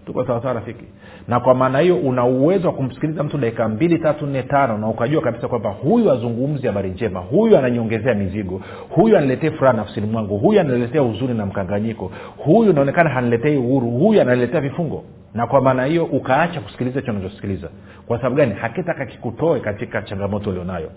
Tuko 0.05 0.25
sawasawa 0.25 0.53
rafiki. 0.53 0.85
Na 1.27 1.39
kwa 1.39 1.55
maana 1.55 1.79
hiyo 1.79 1.97
una 1.97 2.25
uwezo 2.25 2.67
wa 2.67 2.73
kumsikiliza 2.73 3.23
mtu 3.23 3.37
dakika 3.37 3.67
mbili 3.69 3.99
tatu 3.99 4.25
nne 4.25 4.43
tano 4.43 4.77
na 4.77 4.87
ukajua 4.87 5.21
kabisa 5.21 5.47
kwamba 5.47 5.69
huyu 5.69 6.11
azungumzi 6.11 6.67
habari 6.67 6.89
njema 6.89 7.19
huyu 7.19 7.57
ananiongezea 7.57 8.13
mizigo 8.13 8.61
huyu 8.89 9.17
aniletee 9.17 9.51
furaha 9.51 9.77
nafsini 9.77 10.07
mwangu 10.07 10.37
huyu 10.37 10.59
ananiletea 10.59 11.01
huzuni 11.01 11.33
na 11.33 11.45
mkanganyiko 11.45 12.11
huyu 12.37 12.71
inaonekana 12.71 13.09
haniletei 13.09 13.57
uhuru 13.57 13.91
huyu 13.91 14.21
ananiletea 14.21 14.61
vifungo. 14.61 15.03
Na 15.33 15.47
kwa 15.47 15.61
maana 15.61 15.85
hiyo 15.85 16.05
ukaacha 16.05 16.61
kusikiliza 16.61 16.99
hicho 16.99 17.11
unachosikiliza. 17.11 17.69
Kwa 18.07 18.17
sababu 18.17 18.35
gani? 18.35 18.53
Hakitaka 18.53 19.05
kikutoe 19.05 19.59
katika 19.59 20.01
changamoto 20.01 20.49
ulionayo. 20.49 20.89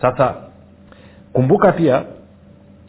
Sasa 0.00 0.34
kumbuka 1.32 1.72
pia 1.72 2.02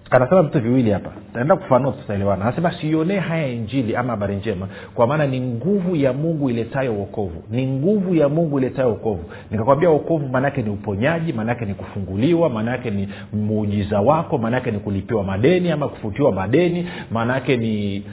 anasema 0.10 0.44
vitu 0.44 0.60
viwili 0.62 0.92
hapa. 0.92 1.12
Taenda 1.34 1.56
kufanua 1.56 1.92
tutaelewana 1.92 2.46
anasema 2.46 2.72
sionee 2.72 3.20
haya 3.20 3.48
injili 3.48 3.96
ama 3.96 4.10
habari 4.10 4.36
njema 4.36 4.68
kwa 4.94 5.08
maana 5.08 5.28
ni 5.28 5.42
nguvu 5.42 5.96
ya 5.96 6.14
mungu 6.14 6.50
iletayo 6.50 6.94
uokovu 6.94 7.44
ni 7.50 7.68
nguvu 7.68 8.16
ya 8.16 8.30
mungu 8.30 8.60
iletayo 8.60 8.90
uokovu 8.90 9.24
nikakwambia 9.52 9.90
uokovu 9.90 10.28
maanaake 10.28 10.62
ni 10.62 10.70
uponyaji 10.70 11.34
maanaake 11.34 11.66
ni 11.66 11.74
kufunguliwa 11.74 12.50
maanaake 12.50 12.92
ni 12.92 13.10
muujiza 13.34 14.02
wako 14.02 14.38
maanaake 14.38 14.72
ni 14.72 14.80
kulipiwa 14.80 15.24
madeni 15.24 15.72
ama 15.72 15.88
kufutiwa 15.88 16.32
madeni 16.32 16.88
maanaake 17.12 17.58
ni 17.58 18.04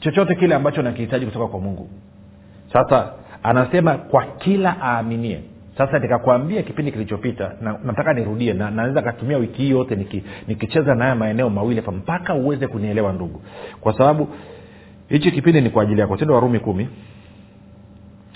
chochote 0.00 0.34
kile 0.34 0.54
ambacho 0.54 0.82
nakihitaji 0.82 1.26
kutoka 1.26 1.46
kwa 1.46 1.60
mungu. 1.60 1.88
Sasa 2.72 3.12
anasema 3.42 3.94
kwa 3.94 4.24
kila 4.26 4.76
aaminie 4.82 5.40
sasa 5.78 5.98
nikakwambia 5.98 6.62
kipindi 6.62 6.92
kilichopita 6.92 7.52
na, 7.60 7.78
nataka 7.84 8.14
nirudie 8.14 8.52
na 8.52 8.70
naweza 8.70 9.02
katumia 9.02 9.38
wiki 9.38 9.62
hii 9.62 9.70
yote 9.70 9.96
niki, 9.96 10.22
nikicheza 10.48 10.94
naya 10.94 11.14
maeneo 11.14 11.50
mawili 11.50 11.80
hapa 11.80 11.92
mpaka 11.92 12.34
uweze 12.34 12.66
kunielewa 12.66 13.12
ndugu. 13.12 13.42
Kwa 13.80 13.92
sababu 13.98 14.28
hichi 15.08 15.30
kipindi 15.32 15.60
ni 15.60 15.70
kwa 15.70 15.82
ajili 15.82 16.00
yako. 16.00 16.16
Tendo 16.16 16.34
warumi 16.34 16.58
kumi. 16.60 16.88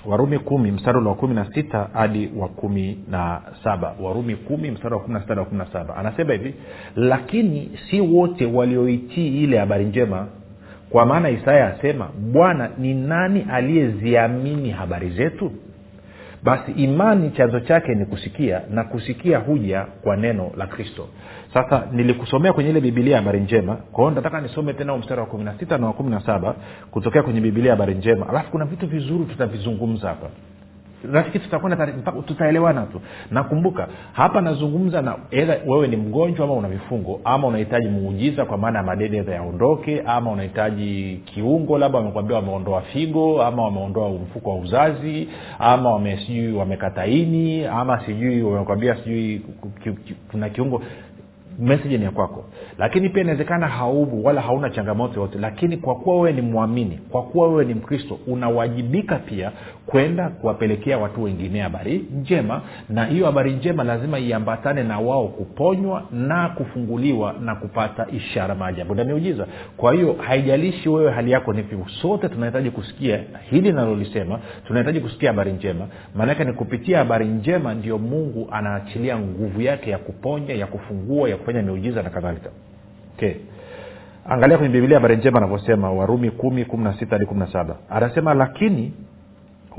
Warumi 0.07 0.39
kumi 0.39 0.73
mstari 0.73 0.99
wa 0.99 1.15
kumi 1.15 1.35
na 1.35 1.53
sita 1.55 1.89
hadi 1.93 2.31
wa 2.37 2.49
kumi 2.49 2.99
na 3.11 3.41
saba. 3.65 3.95
Warumi 4.01 4.37
kumi 4.37 4.71
mstari 4.71 4.95
wa 4.95 5.01
kumi 5.01 5.15
na 5.15 5.21
sita 5.21 5.29
hadi 5.35 5.41
wa 5.41 5.47
kumi 5.47 5.59
na 5.59 5.67
saba. 5.73 5.97
Anasema 5.97 6.33
hivi 6.33 6.55
lakini 6.97 7.71
si 7.91 8.01
wote 8.01 8.47
walioitii 8.47 9.43
ile 9.45 9.59
habari 9.59 9.85
njema 9.85 10.27
kwa 10.91 11.07
maana 11.07 11.31
isaya 11.31 11.67
asema 11.75 12.09
bwana 12.33 12.71
ni 12.79 12.95
nani 12.95 13.47
aliyeziamini 13.51 14.71
habari 14.71 15.11
zetu 15.11 15.53
basi 16.47 16.73
imani 16.73 17.31
chanzo 17.31 17.61
chake 17.61 17.95
ni 17.95 18.07
kusikia 18.07 18.63
na 18.71 18.85
kusikia 18.85 19.39
huja 19.39 19.87
kwa 20.03 20.17
neno 20.17 20.51
la 20.57 20.67
kristo. 20.67 21.09
Sasa 21.55 21.83
nilikusomea 21.93 22.53
kwenye 22.53 22.71
ile 22.71 22.81
bibilia 22.81 23.17
habari 23.17 23.41
njema. 23.41 23.77
Kwao 23.77 24.11
nataka 24.11 24.41
nisome 24.41 24.73
tena 24.75 24.97
mstari 24.97 25.21
wa 25.21 25.27
kumi 25.27 25.45
na 25.45 25.59
sita 25.59 25.79
na 25.79 25.87
wa 25.87 25.93
kumi 25.93 26.11
na 26.11 26.21
saba 26.21 26.55
kutokea 26.91 27.23
kwenye 27.23 27.41
bibilia 27.41 27.71
habari 27.71 27.95
njema. 27.95 28.29
Alafu 28.29 28.51
kuna 28.51 28.65
vitu 28.65 28.87
vizuri 28.87 29.25
tutavizungumza 29.25 30.09
hapa 30.09 30.27
rafiki 31.13 31.39
tutakwenda 31.39 31.87
tutaelewana 32.27 32.83
tu. 32.87 33.01
Nakumbuka 33.31 33.89
hapa 34.13 34.41
nazungumza 34.41 35.03
na 35.03 35.17
edha 35.31 35.57
wewe 35.67 35.89
ni 35.89 35.97
mgonjwa 35.97 36.45
ama 36.45 36.55
una 36.55 36.69
vifungo 36.69 37.21
ama 37.25 37.47
unahitaji 37.49 37.89
muujiza 37.89 38.45
kwa 38.45 38.59
maana 38.59 38.79
ya 38.79 38.85
madede 38.85 39.17
edha 39.19 39.35
yaondoke 39.35 40.03
ama 40.07 40.31
unahitaji 40.31 41.21
kiungo 41.25 41.79
labda 41.79 41.99
wamekwambia 41.99 42.37
wameondoa 42.37 42.81
figo 42.81 43.43
ama 43.43 43.63
wameondoa 43.65 44.09
mfuko 44.11 44.51
wa 44.51 44.57
uzazi 44.57 45.29
ama 45.59 45.91
wame 45.93 46.17
sijui 46.27 46.53
wamekataini 46.53 47.67
ama 47.67 48.07
sijui 48.07 48.43
wamekwambia 48.43 48.97
sijui 48.97 49.43
kuna 50.31 50.49
kiungo 50.49 50.83
meseji 51.59 51.99
ni 51.99 52.05
ya 52.05 52.11
kwako. 52.11 52.45
Lakini 52.79 53.09
pia 53.09 53.23
inawezekana 53.23 53.67
haubu 53.67 54.25
wala 54.25 54.41
hauna 54.41 54.71
changamoto 54.71 55.21
yote 55.21 55.39
lakini 55.39 55.77
kwa 55.77 55.95
kuwa 55.95 56.17
wewe 56.17 56.33
ni 56.33 56.41
mwamini 56.43 57.01
kwa 57.11 57.23
kuwa 57.23 57.49
wewe 57.49 57.65
ni 57.65 57.75
mkristo 57.75 58.19
unawajibika 58.27 59.17
pia 59.17 59.53
kwenda 59.87 60.29
kuwapelekea 60.29 60.99
watu 60.99 61.23
wengine 61.23 61.61
habari 61.61 62.05
njema. 62.21 62.63
Na 62.89 63.05
hiyo 63.05 63.27
habari 63.27 63.53
njema 63.53 63.85
lazima 63.85 64.19
iambatane 64.19 64.83
na 64.83 64.99
wao 64.99 65.29
kuponywa 65.29 66.03
na 66.13 66.49
kufunguliwa 66.49 67.35
na 67.41 67.55
kupata 67.55 68.07
ishara 68.17 68.55
maajabu. 68.55 68.95
Na 68.95 69.47
kwa 69.77 69.93
hiyo 69.93 70.13
haijalishi 70.13 70.89
wewe 70.89 71.11
hali 71.13 71.31
yako 71.31 71.53
ni 71.53 71.63
vivu 71.63 71.89
sote 71.89 72.29
tunahitaji 72.29 72.71
kusikia 72.71 73.21
hili 73.51 73.73
nalolisema 73.73 74.39
tunahitaji 74.67 75.01
kusikia 75.01 75.31
habari 75.31 75.53
njema. 75.53 75.87
Maanake 76.15 76.45
ni 76.45 76.53
kupitia 76.53 76.99
habari 76.99 77.27
njema 77.27 77.75
ndio 77.75 77.99
mungu 77.99 78.49
anaachilia 78.51 79.19
nguvu 79.19 79.61
yake 79.63 79.91
ya 79.91 79.99
kuponya 79.99 80.55
ya 80.55 80.67
kufungua 80.67 81.29
ya 81.29 81.37
kufanya 81.47 81.63
miujiza 81.63 82.03
na 82.03 82.11
kadhalika. 82.11 82.51
Okay. 83.17 83.35
Angalia 84.29 84.59
kwenye 84.59 84.73
bibilia 84.73 84.97
habari 84.97 85.17
njema 85.17 85.39
anavyosema 85.39 85.91
warumi 85.93 86.31
kumi 86.31 86.65
kumi 86.65 86.85
na 86.85 86.95
sita 86.99 87.11
hadi 87.17 87.27
kumi 87.27 87.41
na 87.41 87.53
saba. 87.53 87.77
Anasema 87.91 88.35
lakini 88.35 88.93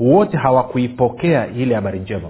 wote 0.00 0.36
hawakuipokea 0.36 1.46
ile 1.46 1.74
habari 1.74 2.00
njema. 2.00 2.28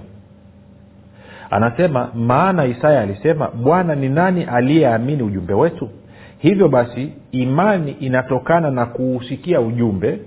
Anasema 1.49 2.11
maana 2.15 2.65
isaya 2.65 3.01
alisema 3.01 3.47
bwana 3.47 3.95
ni 3.95 4.09
nani 4.09 4.43
aliyeamini 4.43 5.23
ujumbe 5.23 5.53
wetu? 5.53 5.89
Hivyo 6.37 6.69
basi 6.69 7.13
imani 7.31 7.91
inatokana 7.91 8.71
na 8.71 8.85
kuusikia 8.85 9.61
ujumbe 9.61 10.19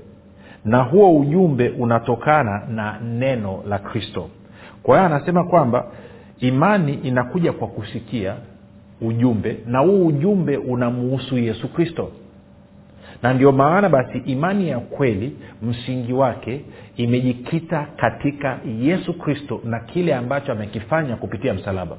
na 0.65 0.83
huo 0.83 1.17
ujumbe 1.19 1.69
unatokana 1.69 2.63
na 2.69 2.99
neno 3.01 3.63
la 3.69 3.79
kristo. 3.79 4.29
Kwa 4.83 4.97
hiyo 4.97 5.07
anasema 5.07 5.45
kwamba 5.45 5.87
imani 6.39 6.95
inakuja 6.95 7.53
kwa 7.53 7.69
kusikia 7.69 8.35
ujumbe 9.03 9.57
na 9.67 9.79
huu 9.79 10.07
ujumbe 10.07 10.57
unamuhusu 10.57 11.39
yesu 11.39 11.69
kristo. 11.73 12.11
Na 13.23 13.35
ndio 13.35 13.53
maana 13.53 13.89
basi 13.89 14.19
imani 14.19 14.69
ya 14.69 14.79
kweli 14.79 15.37
msingi 15.63 16.13
wake 16.13 16.61
imejikita 16.97 17.87
katika 17.97 18.59
yesu 18.81 19.19
kristo 19.19 19.61
na 19.65 19.81
kile 19.81 20.15
ambacho 20.15 20.53
amekifanya 20.53 21.17
kupitia 21.17 21.55
msalaba. 21.55 21.97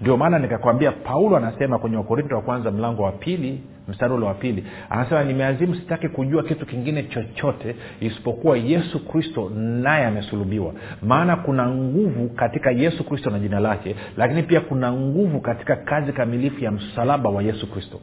Ndio 0.00 0.16
maana 0.16 0.38
nikakwambia 0.38 0.92
paulo 0.92 1.36
anasema 1.36 1.78
kwenye 1.78 1.96
wakorinto 1.96 2.34
wa 2.36 2.42
kwanza 2.42 2.70
mlango 2.70 3.02
wa 3.02 3.12
pili 3.12 3.60
mstari 3.88 4.14
ule 4.14 4.26
wa 4.26 4.34
pili. 4.34 4.64
Anasema 4.90 5.24
nimeazimu 5.24 5.74
sitaki 5.74 6.08
kujua 6.08 6.42
kitu 6.42 6.66
kingine 6.66 7.02
chochote 7.02 7.76
isipokuwa 8.00 8.56
yesu 8.58 9.06
kristo 9.08 9.50
naye 9.54 10.04
amesulubiwa. 10.06 10.72
Maana 11.02 11.36
kuna 11.36 11.68
nguvu 11.68 12.28
katika 12.28 12.70
yesu 12.70 13.04
kristo 13.04 13.30
na 13.30 13.38
jina 13.38 13.60
lake 13.60 13.96
lakini 14.16 14.42
pia 14.42 14.60
kuna 14.60 14.92
nguvu 14.92 15.40
katika 15.40 15.76
kazi 15.76 16.12
kamilifu 16.12 16.64
ya 16.64 16.70
msalaba 16.70 17.30
wa 17.30 17.42
yesu 17.42 17.70
kristo 17.72 18.00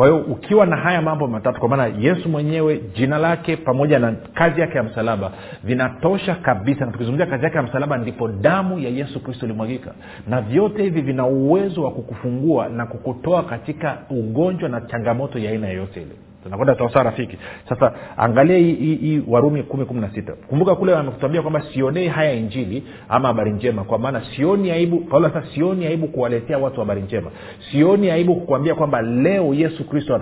kwa 0.00 0.08
hiyo 0.08 0.20
ukiwa 0.20 0.66
na 0.66 0.76
haya 0.76 1.02
mambo 1.02 1.26
matatu 1.26 1.60
kwa 1.60 1.68
maana 1.68 1.86
yesu 1.98 2.28
mwenyewe 2.28 2.80
jina 2.94 3.18
lake 3.18 3.56
pamoja 3.56 3.98
na 3.98 4.12
kazi 4.34 4.60
yake 4.60 4.76
ya 4.76 4.82
msalaba 4.82 5.32
vinatosha 5.64 6.34
kabisa. 6.34 6.86
Na 6.86 6.92
tukizungumzia 6.92 7.26
kazi 7.26 7.44
yake 7.44 7.56
ya 7.56 7.62
msalaba 7.62 7.98
ndipo 7.98 8.28
damu 8.28 8.78
ya 8.78 8.88
yesu 8.90 9.22
kristo 9.22 9.46
ilimwagika. 9.46 9.92
Na 10.28 10.40
vyote 10.40 10.82
hivi 10.82 11.00
vina 11.00 11.26
uwezo 11.26 11.82
wa 11.82 11.90
kukufungua 11.90 12.68
na 12.68 12.86
kukutoa 12.86 13.42
katika 13.42 13.98
ugonjwa 14.10 14.68
na 14.68 14.80
changamoto 14.80 15.38
ya 15.38 15.50
aina 15.50 15.68
yoyote 15.68 16.02
ile 16.02 16.14
tunakwenda 16.42 16.74
sawasawa 16.78 17.04
rafiki. 17.04 17.38
Sasa 17.68 17.92
angalia 18.16 18.56
hii 18.58 19.22
warumi 19.28 19.62
kumi 19.62 19.84
kumi 19.84 20.00
na 20.00 20.10
sita. 20.10 20.32
Kumbuka 20.32 20.74
kule 20.74 20.96
amekuambia 20.96 21.42
kwamba 21.42 21.62
sionei 21.72 22.08
haya 22.08 22.32
injili 22.32 22.84
ama 23.08 23.28
habari 23.28 23.50
njema 23.52 23.84
kwa 23.84 23.98
maana 23.98 24.22
sioni 24.36 24.70
aibu 24.70 25.00
paulo 25.00 25.28
sasa 25.30 25.46
sioni 25.54 25.86
aibu 25.86 26.08
kuwaletea 26.08 26.58
watu 26.58 26.80
habari 26.80 27.02
njema. 27.02 27.30
Sioni 27.70 28.10
aibu 28.10 28.34
kukuambia 28.36 28.74
kwamba 28.74 29.02
leo 29.02 29.54
yesu 29.54 29.88
kristo 29.88 30.20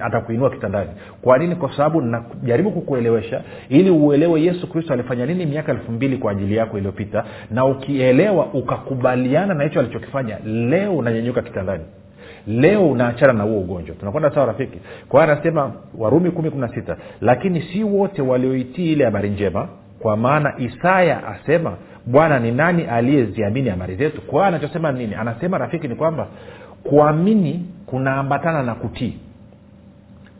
atakuinua 0.00 0.50
kitandani. 0.50 0.90
Kwa 1.22 1.38
nini? 1.38 1.54
Kwa 1.54 1.76
sababu 1.76 2.00
najaribu 2.02 2.70
kukuelewesha 2.70 3.42
ili 3.68 3.90
uelewe 3.90 4.42
yesu 4.42 4.66
kristo 4.70 4.92
alifanya 4.92 5.26
nini 5.26 5.46
miaka 5.46 5.72
elfu 5.72 5.92
mbili 5.92 6.16
kwa 6.18 6.32
ajili 6.32 6.56
yako 6.56 6.78
iliyopita 6.78 7.24
na 7.50 7.64
ukielewa 7.64 8.46
ukakubaliana 8.46 9.54
na 9.54 9.64
hicho 9.64 9.80
alichokifanya 9.80 10.38
leo 10.44 10.96
unanyenyuka 10.96 11.42
kitandani 11.42 11.84
leo 12.46 12.90
unaachana 12.90 13.32
na 13.32 13.42
huo 13.44 13.60
ugonjwa. 13.60 13.96
Tunakwenda 13.96 14.30
sawa 14.30 14.46
rafiki? 14.46 14.78
Kwa 15.08 15.22
hiyo 15.22 15.32
anasema 15.34 15.72
warumi 15.98 16.30
kumi 16.30 16.50
kumi 16.50 16.60
na 16.62 16.68
sita 16.74 16.96
lakini 17.20 17.62
si 17.62 17.84
wote 17.84 18.22
walioitii 18.22 18.92
ile 18.92 19.04
habari 19.04 19.30
njema 19.30 19.68
kwa 19.98 20.16
maana 20.16 20.54
isaya 20.58 21.26
asema 21.26 21.72
bwana 22.06 22.38
ni 22.38 22.52
nani 22.52 22.82
aliyeziamini 22.84 23.68
habari 23.68 23.94
zetu 23.96 24.20
kwa 24.20 24.32
hiyo 24.32 24.44
anachosema 24.44 24.92
nini? 24.92 25.14
Anasema 25.14 25.58
rafiki 25.58 25.88
ni 25.88 25.94
kwamba 25.94 26.26
kuamini 26.84 27.66
kunaambatana 27.86 28.62
na 28.62 28.74
kutii. 28.74 29.16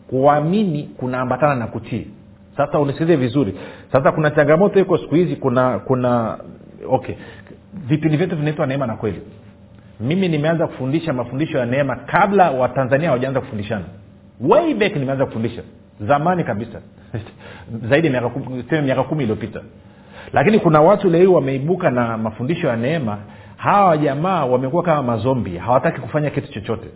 Kuamini 0.09 0.83
kunaambatana 0.97 1.55
na 1.55 1.67
kutii. 1.67 2.07
Sasa 2.57 2.79
unisikilize 2.79 3.15
vizuri. 3.15 3.53
Sasa 3.91 4.11
kuna 4.11 4.31
changamoto 4.31 4.79
iko 4.79 4.97
siku 4.97 5.15
hizi 5.15 5.35
kuna 5.35 5.79
kuna 5.79 6.37
okay. 6.89 7.15
Vipindi 7.73 8.17
vyetu 8.17 8.35
vinaitwa 8.35 8.67
neema 8.67 8.87
na 8.87 8.95
kweli 8.95 9.21
mimi 9.99 10.27
nimeanza 10.27 10.67
kufundisha 10.67 11.13
mafundisho 11.13 11.57
ya 11.57 11.65
neema 11.65 11.95
kabla 11.95 12.51
watanzania 12.51 13.07
hawajaanza 13.07 13.41
kufundishana. 13.41 13.85
Way 14.41 14.73
back 14.73 14.95
nimeanza 14.95 15.25
kufundisha. 15.25 15.61
Zamani 16.01 16.43
kabisa. 16.43 16.81
Zaidi 17.89 18.07
ya 18.07 18.13
miaka 18.83 19.03
kumi- 19.03 19.23
iliyopita. 19.23 19.61
Lakini 20.33 20.59
kuna 20.59 20.81
watu 20.81 21.09
leo 21.09 21.33
wameibuka 21.33 21.91
na 21.91 22.17
mafundisho 22.17 22.67
ya 22.67 22.75
neema. 22.75 23.17
Hawa 23.57 23.97
jamaa 23.97 24.45
wamekuwa 24.45 24.83
kama 24.83 25.03
mazombi 25.03 25.57
hawataki 25.57 26.01
kufanya 26.01 26.29
kitu 26.29 26.51
chochote. 26.53 26.87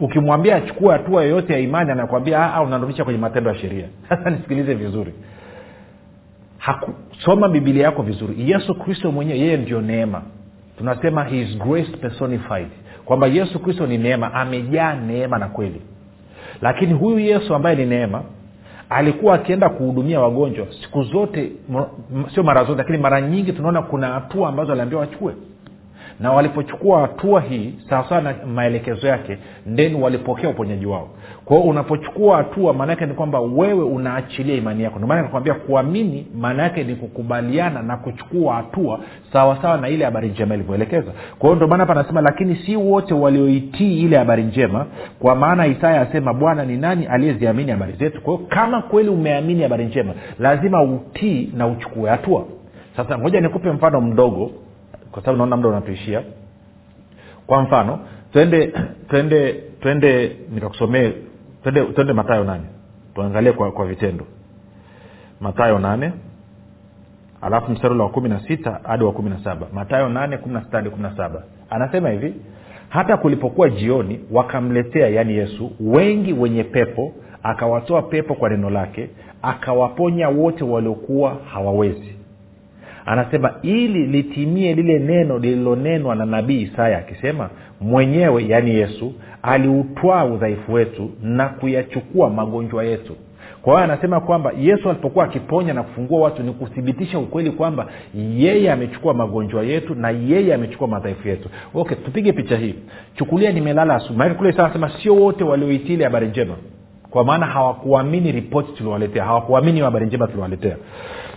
Ukimwambia 0.00 0.56
achukue 0.56 0.92
hatua 0.92 1.22
yoyote 1.22 1.52
ya 1.52 1.58
imani 1.58 1.90
anakwambia 1.90 2.54
"Ah, 2.54 2.62
unarudisha 2.62 3.04
kwenye 3.04 3.18
matendo 3.18 3.50
ya 3.50 3.58
sheria. 3.58 3.86
Sasa 4.08 4.30
nisikilize 4.30 4.74
vizuri. 4.74 5.12
Haku, 6.58 6.92
soma 7.24 7.48
bibilia 7.48 7.84
yako 7.84 8.02
vizuri. 8.02 8.50
Yesu 8.50 8.74
kristo 8.74 9.12
mwenyewe 9.12 9.38
yeye 9.38 9.56
ndio 9.56 9.80
neema 9.80 10.22
tunasema 10.78 11.24
he 11.24 11.40
is 11.40 11.58
grace 11.58 11.96
personified. 11.96 12.68
Kwamba 13.04 13.26
yesu 13.26 13.58
kristo 13.58 13.86
ni 13.86 13.98
neema 13.98 14.34
amejaa 14.34 14.94
neema 14.94 15.38
na 15.38 15.48
kweli. 15.48 15.82
Lakini 16.62 16.92
huyu 16.92 17.18
yesu 17.18 17.54
ambaye 17.54 17.76
ni 17.76 17.86
neema 17.86 18.22
alikuwa 18.90 19.34
akienda 19.34 19.68
kuhudumia 19.68 20.20
wagonjwa 20.20 20.66
siku 20.82 21.02
zote 21.02 21.52
sio 22.34 22.42
mara 22.42 22.64
zote 22.64 22.78
lakini 22.78 22.98
mara 22.98 23.20
nyingi 23.20 23.52
tunaona 23.52 23.82
kuna 23.82 24.06
hatua 24.08 24.48
ambazo 24.48 24.72
aliambiwa 24.72 25.00
wachukue 25.00 25.32
na 26.20 26.32
walipochukua 26.32 27.00
hatua 27.00 27.40
hii 27.40 27.74
sawasawa 27.90 28.20
na 28.20 28.34
maelekezo 28.54 29.06
yake 29.06 29.38
then 29.76 29.94
walipokea 29.94 30.48
uponyaji 30.50 30.86
wao. 30.86 31.08
Kwao 31.44 31.60
unapochukua 31.60 32.36
hatua 32.36 32.72
maanaake 32.72 33.06
ni 33.06 33.14
kwamba 33.14 33.40
wewe 33.40 33.84
unaachilia 33.84 34.54
imani 34.54 34.82
yako. 34.82 34.96
Ndio 34.96 35.08
maana 35.08 35.22
nakwambia 35.22 35.54
kuamini 35.54 36.26
maana 36.34 36.62
yake 36.62 36.84
ni 36.84 36.94
kukubaliana 36.94 37.82
na 37.82 37.96
kuchukua 37.96 38.54
hatua 38.54 39.00
sawasawa 39.32 39.76
na 39.78 39.88
ile 39.88 40.04
habari 40.04 40.28
njema 40.28 40.54
ilivyoelekeza. 40.54 41.12
Kwa 41.38 41.54
ndio 41.54 41.68
maana 41.68 41.84
hapa 41.86 42.00
anasema 42.00 42.20
lakini 42.20 42.56
si 42.56 42.76
wote 42.76 43.14
walioitii 43.14 44.00
ile 44.00 44.16
habari 44.16 44.42
njema 44.42 44.86
kwa 45.18 45.34
maana 45.36 45.66
isaya 45.66 46.00
asema 46.00 46.34
bwana 46.34 46.64
ni 46.64 46.76
nani 46.76 47.06
aliyeziamini 47.06 47.70
habari 47.70 47.92
zetu? 47.92 48.20
Kwa 48.20 48.38
kama 48.38 48.82
kweli 48.82 49.08
umeamini 49.08 49.62
habari 49.62 49.84
njema 49.84 50.14
lazima 50.38 50.82
utii 50.82 51.52
na 51.56 51.66
uchukue 51.66 52.10
hatua. 52.10 52.44
Sasa 52.96 53.18
ngoja 53.18 53.40
nikupe 53.40 53.70
mfano 53.70 54.00
mdogo 54.00 54.50
kwa 55.16 55.22
sababu 55.22 55.38
naona 55.38 55.56
muda 55.56 55.68
unatuishia 55.68 56.22
kwa 57.46 57.62
mfano 57.62 57.98
twende 58.32 58.72
twende 59.08 59.52
twende 59.80 60.36
nikakusomee 60.50 61.12
twende, 61.62 61.84
twende 61.84 62.12
matayo 62.12 62.44
nane. 62.44 62.64
Tuangalie 63.14 63.52
kwa, 63.52 63.72
kwa 63.72 63.86
vitendo. 63.86 64.26
Matayo 65.40 65.78
nane 65.78 66.12
alafu 67.40 67.70
mstari 67.72 67.98
wa 67.98 68.08
kumi 68.08 68.28
na 68.28 68.40
sita 68.40 68.80
hadi 68.82 69.04
wa 69.04 69.12
kumi 69.12 69.30
na 69.30 69.44
saba. 69.44 69.66
Matayo 69.72 70.08
nane 70.08 70.38
kumi 70.38 70.54
na 70.54 70.62
sita 70.64 70.76
hadi 70.76 70.90
kumi 70.90 71.02
na 71.02 71.16
saba. 71.16 71.42
Anasema 71.70 72.10
hivi 72.10 72.34
hata 72.88 73.16
kulipokuwa 73.16 73.70
jioni 73.70 74.20
wakamletea 74.30 75.08
yaani 75.08 75.34
yesu 75.36 75.72
wengi 75.80 76.32
wenye 76.32 76.64
pepo 76.64 77.12
akawatoa 77.42 78.02
pepo 78.02 78.34
kwa 78.34 78.48
neno 78.50 78.70
lake 78.70 79.10
akawaponya 79.42 80.28
wote 80.28 80.64
waliokuwa 80.64 81.36
hawawezi 81.52 82.15
anasema 83.06 83.54
ili 83.62 84.06
litimie 84.06 84.74
lile 84.74 84.98
neno 84.98 85.38
lililonenwa 85.38 86.14
na 86.14 86.26
nabii 86.26 86.60
isaya 86.62 86.98
akisema 86.98 87.50
mwenyewe 87.80 88.44
yaani 88.48 88.70
yesu 88.74 89.12
aliutwaa 89.42 90.24
udhaifu 90.24 90.72
wetu 90.72 91.10
na 91.22 91.48
kuyachukua 91.48 92.30
magonjwa 92.30 92.84
yetu. 92.84 93.16
Kwa 93.62 93.72
hiyo 93.74 93.84
anasema 93.84 94.20
kwamba 94.20 94.52
yesu 94.60 94.90
alipokuwa 94.90 95.24
akiponya 95.24 95.74
na 95.74 95.82
kufungua 95.82 96.20
watu 96.20 96.42
ni 96.42 96.52
kuthibitisha 96.52 97.18
ukweli 97.18 97.50
kwamba 97.50 97.86
yeye 98.14 98.72
amechukua 98.72 99.14
magonjwa 99.14 99.62
yetu 99.62 99.94
na 99.94 100.10
yeye 100.10 100.54
amechukua 100.54 100.88
madhaifu 100.88 101.28
yetu. 101.28 101.48
Okay 101.74 101.96
tupige 101.96 102.32
picha 102.32 102.56
hii. 102.56 102.74
Chukulia 103.14 103.52
nimelala 103.52 103.94
asubuhi. 103.94 104.30
Kule 104.30 104.54
sio 105.02 105.14
wote 105.16 105.44
walioitili 105.44 106.04
habari 106.04 106.26
njema 106.28 106.54
kwa 107.10 107.24
maana 107.24 107.46
hawakuamini 107.46 108.32
ripoti 108.32 108.72
tuliowaletea 108.72 109.24
hawakuamini 109.24 109.80
habari 109.80 110.06
njema 110.06 110.26
tuliowaletea 110.26 110.76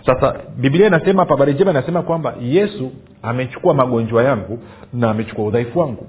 sasa 0.06 0.34
biblia 0.56 0.86
inasema 0.86 1.24
habari 1.24 1.52
njema 1.54 1.70
inasema 1.70 2.02
kwamba 2.02 2.34
yesu 2.40 2.90
amechukua 3.22 3.74
magonjwa 3.74 4.22
yangu 4.24 4.58
na 4.92 5.10
amechukua 5.10 5.44
udhaifu 5.44 5.78
wangu. 5.78 6.06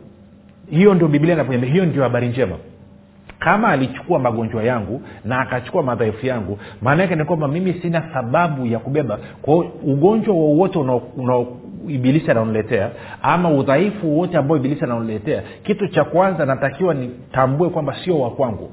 Hiyo 0.69 0.93
ndio 0.93 1.07
biblia 1.07 1.33
inavyoniambia 1.33 1.71
hiyo 1.71 1.85
ndio 1.85 2.03
habari 2.03 2.27
njema. 2.27 2.55
Kama 3.39 3.67
alichukua 3.67 4.19
magonjwa 4.19 4.63
yangu 4.63 5.01
na 5.25 5.39
akachukua 5.39 5.83
madhaifu 5.83 6.25
yangu 6.25 6.59
maana 6.81 7.01
yake 7.01 7.15
ni 7.15 7.25
kwamba 7.25 7.47
mimi 7.47 7.73
sina 7.73 8.03
sababu 8.13 8.65
ya 8.65 8.79
kubeba. 8.79 9.19
Kwao 9.41 9.59
ugonjwa 9.83 10.35
wowote 10.35 10.79
ibilisi 11.87 12.31
anaoniletea 12.31 12.89
ama 13.21 13.49
udhaifu 13.49 14.11
wowote 14.11 14.37
ambao 14.37 14.57
ibilisi 14.57 14.83
anaoniletea 14.83 15.43
kitu 15.63 15.87
cha 15.87 16.03
kwanza 16.03 16.45
natakiwa 16.45 16.93
nitambue 16.93 17.69
kwamba 17.69 17.95
sio 18.03 18.19
wa 18.19 18.31
kwangu 18.31 18.71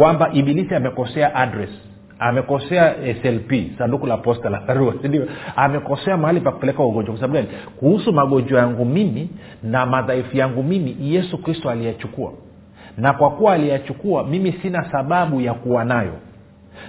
kwamba 0.00 0.30
ibilisi 0.32 0.74
amekosea 0.74 1.34
address 1.34 1.70
amekosea 2.18 2.94
slp 3.22 3.52
sanduku 3.78 4.06
la 4.06 4.16
posta 4.16 4.50
la 4.50 4.60
barua 4.60 4.94
sindio 5.02 5.26
amekosea 5.56 6.16
mahali 6.16 6.40
pa 6.40 6.52
kupeleka 6.52 6.82
ugonjwa. 6.84 7.14
Kwa 7.14 7.20
sababu 7.20 7.34
gani? 7.34 7.58
Kuhusu 7.76 8.12
magonjwa 8.12 8.60
yangu 8.60 8.84
mimi 8.84 9.28
na 9.62 9.86
madhaifu 9.86 10.36
yangu 10.36 10.62
mimi 10.62 10.96
yesu 11.00 11.38
kristo 11.38 11.70
aliyachukua. 11.70 12.32
Na 12.98 13.12
kwa 13.12 13.30
kuwa 13.30 13.52
aliyachukua 13.52 14.24
mimi 14.24 14.52
sina 14.52 14.90
sababu 14.92 15.40
ya 15.40 15.54
kuwa 15.54 15.84
nayo. 15.84 16.12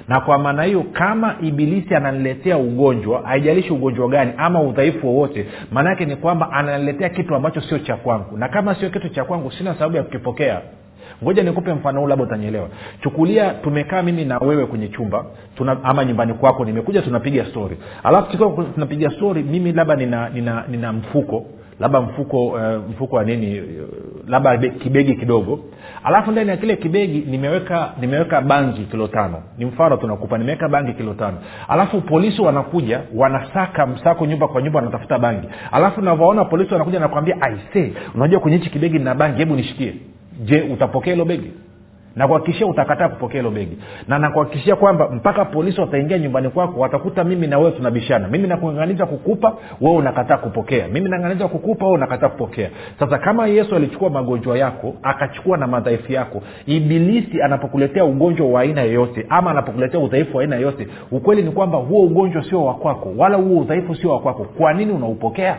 Na 0.07 0.21
kwa 0.21 0.37
maana 0.37 0.63
hiyo 0.63 0.83
kama 0.91 1.35
ibilisi 1.41 1.95
ananiletea 1.95 2.57
ugonjwa 2.57 3.21
haijalishi 3.25 3.73
ugonjwa 3.73 4.07
gani 4.07 4.31
ama 4.37 4.61
udhaifu 4.61 5.07
wowote 5.07 5.45
maana 5.71 5.89
yake 5.89 6.05
ni 6.05 6.15
kwamba 6.15 6.51
ananiletea 6.51 7.09
kitu 7.09 7.35
ambacho 7.35 7.61
sio 7.61 7.79
cha 7.79 7.95
kwangu. 7.95 8.37
Na 8.37 8.49
kama 8.49 8.75
sio 8.75 8.89
kitu 8.89 9.09
cha 9.09 9.23
kwangu 9.23 9.51
sina 9.51 9.73
sababu 9.73 9.95
ya 9.97 10.03
kukipokea 10.03 10.61
ngoja 11.23 11.43
nikupe 11.43 11.73
mfano 11.73 11.99
huu 11.99 12.07
labda 12.07 12.23
utanyelewa 12.25 12.69
chukulia 13.03 13.49
tumekaa 13.49 14.01
mimi 14.01 14.25
na 14.25 14.37
wewe 14.37 14.65
kwenye 14.65 14.87
chumba 14.87 15.25
tuna, 15.55 15.77
ama 15.83 16.05
nyumbani 16.05 16.33
kwako 16.33 16.65
nimekuja 16.65 17.01
tunapiga 17.01 17.45
stori 17.45 17.77
alafu 18.03 18.37
tunapiga 18.73 19.09
stori 19.09 19.43
mimi 19.43 19.71
labda 19.71 19.95
nina, 19.95 20.29
nina, 20.29 20.63
nina 20.67 20.93
mfuko 20.93 21.45
labda 21.79 22.01
mfuko 22.01 22.47
uh, 22.47 22.61
mfuko 22.91 23.15
wa 23.15 23.23
nini 23.23 23.59
uh, 23.59 23.65
labda 24.27 24.57
kibegi 24.57 25.15
kidogo. 25.15 25.59
Alafu 26.03 26.31
ndani 26.31 26.49
ya 26.49 26.57
kile 26.57 26.75
kibegi 26.75 27.19
nimeweka 27.19 27.93
nimeweka 28.01 28.41
bangi 28.41 28.81
kilo 28.81 29.07
tano. 29.07 29.43
Ni 29.57 29.65
mfano 29.65 29.97
tunakupa 29.97 30.37
nimeweka 30.37 30.69
bangi 30.69 30.93
kilo 30.93 31.13
tano. 31.13 31.37
Alafu 31.67 32.01
polisi 32.01 32.41
wanakuja 32.41 33.01
wanasaka 33.15 33.87
msako 33.87 34.25
nyumba 34.25 34.47
kwa 34.47 34.61
nyumba 34.61 34.79
wanatafuta 34.79 35.19
bangi. 35.19 35.47
Alafu 35.71 36.01
navyoona 36.01 36.45
polisi 36.45 36.73
wanakuja 36.73 36.99
nakwambia 36.99 37.41
aise 37.41 37.93
unajua 38.15 38.39
kwenye 38.39 38.57
hichi 38.57 38.69
kibegi 38.69 38.97
nina 38.99 39.15
bangi 39.15 39.37
hebu 39.39 39.55
nishikie 39.55 39.93
je 40.45 40.61
utapokea 40.73 41.13
hilo 41.13 41.25
begi? 41.25 41.51
Nakuhakikishia 42.15 42.67
utakataa 42.67 43.09
kupokea 43.09 43.41
hilo 43.41 43.51
begi. 43.51 43.77
Na 44.07 44.19
nakuhakikishia 44.19 44.75
kwamba 44.75 45.09
mpaka 45.09 45.45
polisi 45.45 45.81
wataingia 45.81 46.19
nyumbani 46.19 46.49
kwako 46.49 46.79
watakuta 46.79 47.23
mimi 47.23 47.47
na 47.47 47.59
wewe 47.59 47.71
tunabishana. 47.71 48.27
Mimi 48.27 48.47
nakung'ang'aniza 48.47 49.05
kukupa 49.05 49.55
wewe 49.81 49.95
unakataa 49.97 50.37
kupokea. 50.37 50.87
Mimi 50.87 51.09
naganganiza 51.09 51.47
kukupa 51.47 51.85
wewe 51.85 51.97
unakataa 51.97 52.29
kupokea. 52.29 52.69
Sasa 52.99 53.17
kama 53.17 53.47
yesu 53.47 53.75
alichukua 53.75 54.09
magonjwa 54.09 54.57
yako 54.57 54.93
akachukua 55.03 55.57
na 55.57 55.67
madhaifu 55.67 56.11
yako 56.13 56.41
ibilisi 56.65 57.41
anapokuletea 57.41 58.05
ugonjwa 58.05 58.47
wa 58.47 58.61
aina 58.61 58.81
yoyote 58.81 59.25
ama 59.29 59.51
anapokuletea 59.51 59.99
udhaifu 59.99 60.37
wa 60.37 60.43
aina 60.43 60.55
yoyote 60.55 60.87
ukweli 61.11 61.43
ni 61.43 61.51
kwamba 61.51 61.77
huo 61.77 62.03
ugonjwa 62.03 62.43
sio 62.43 62.65
wa 62.65 62.73
kwako 62.73 63.13
wala 63.17 63.37
huo 63.37 63.61
udhaifu 63.61 63.95
sio 63.95 64.09
wa 64.09 64.19
kwako. 64.19 64.43
Kwa 64.57 64.73
nini 64.73 64.91
unaupokea? 64.91 65.57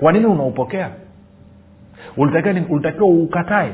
Kwa 0.00 0.12
nini 0.12 0.26
unaupokea 0.26 0.90
ulitakiwa 2.16 3.08
ukatae. 3.08 3.72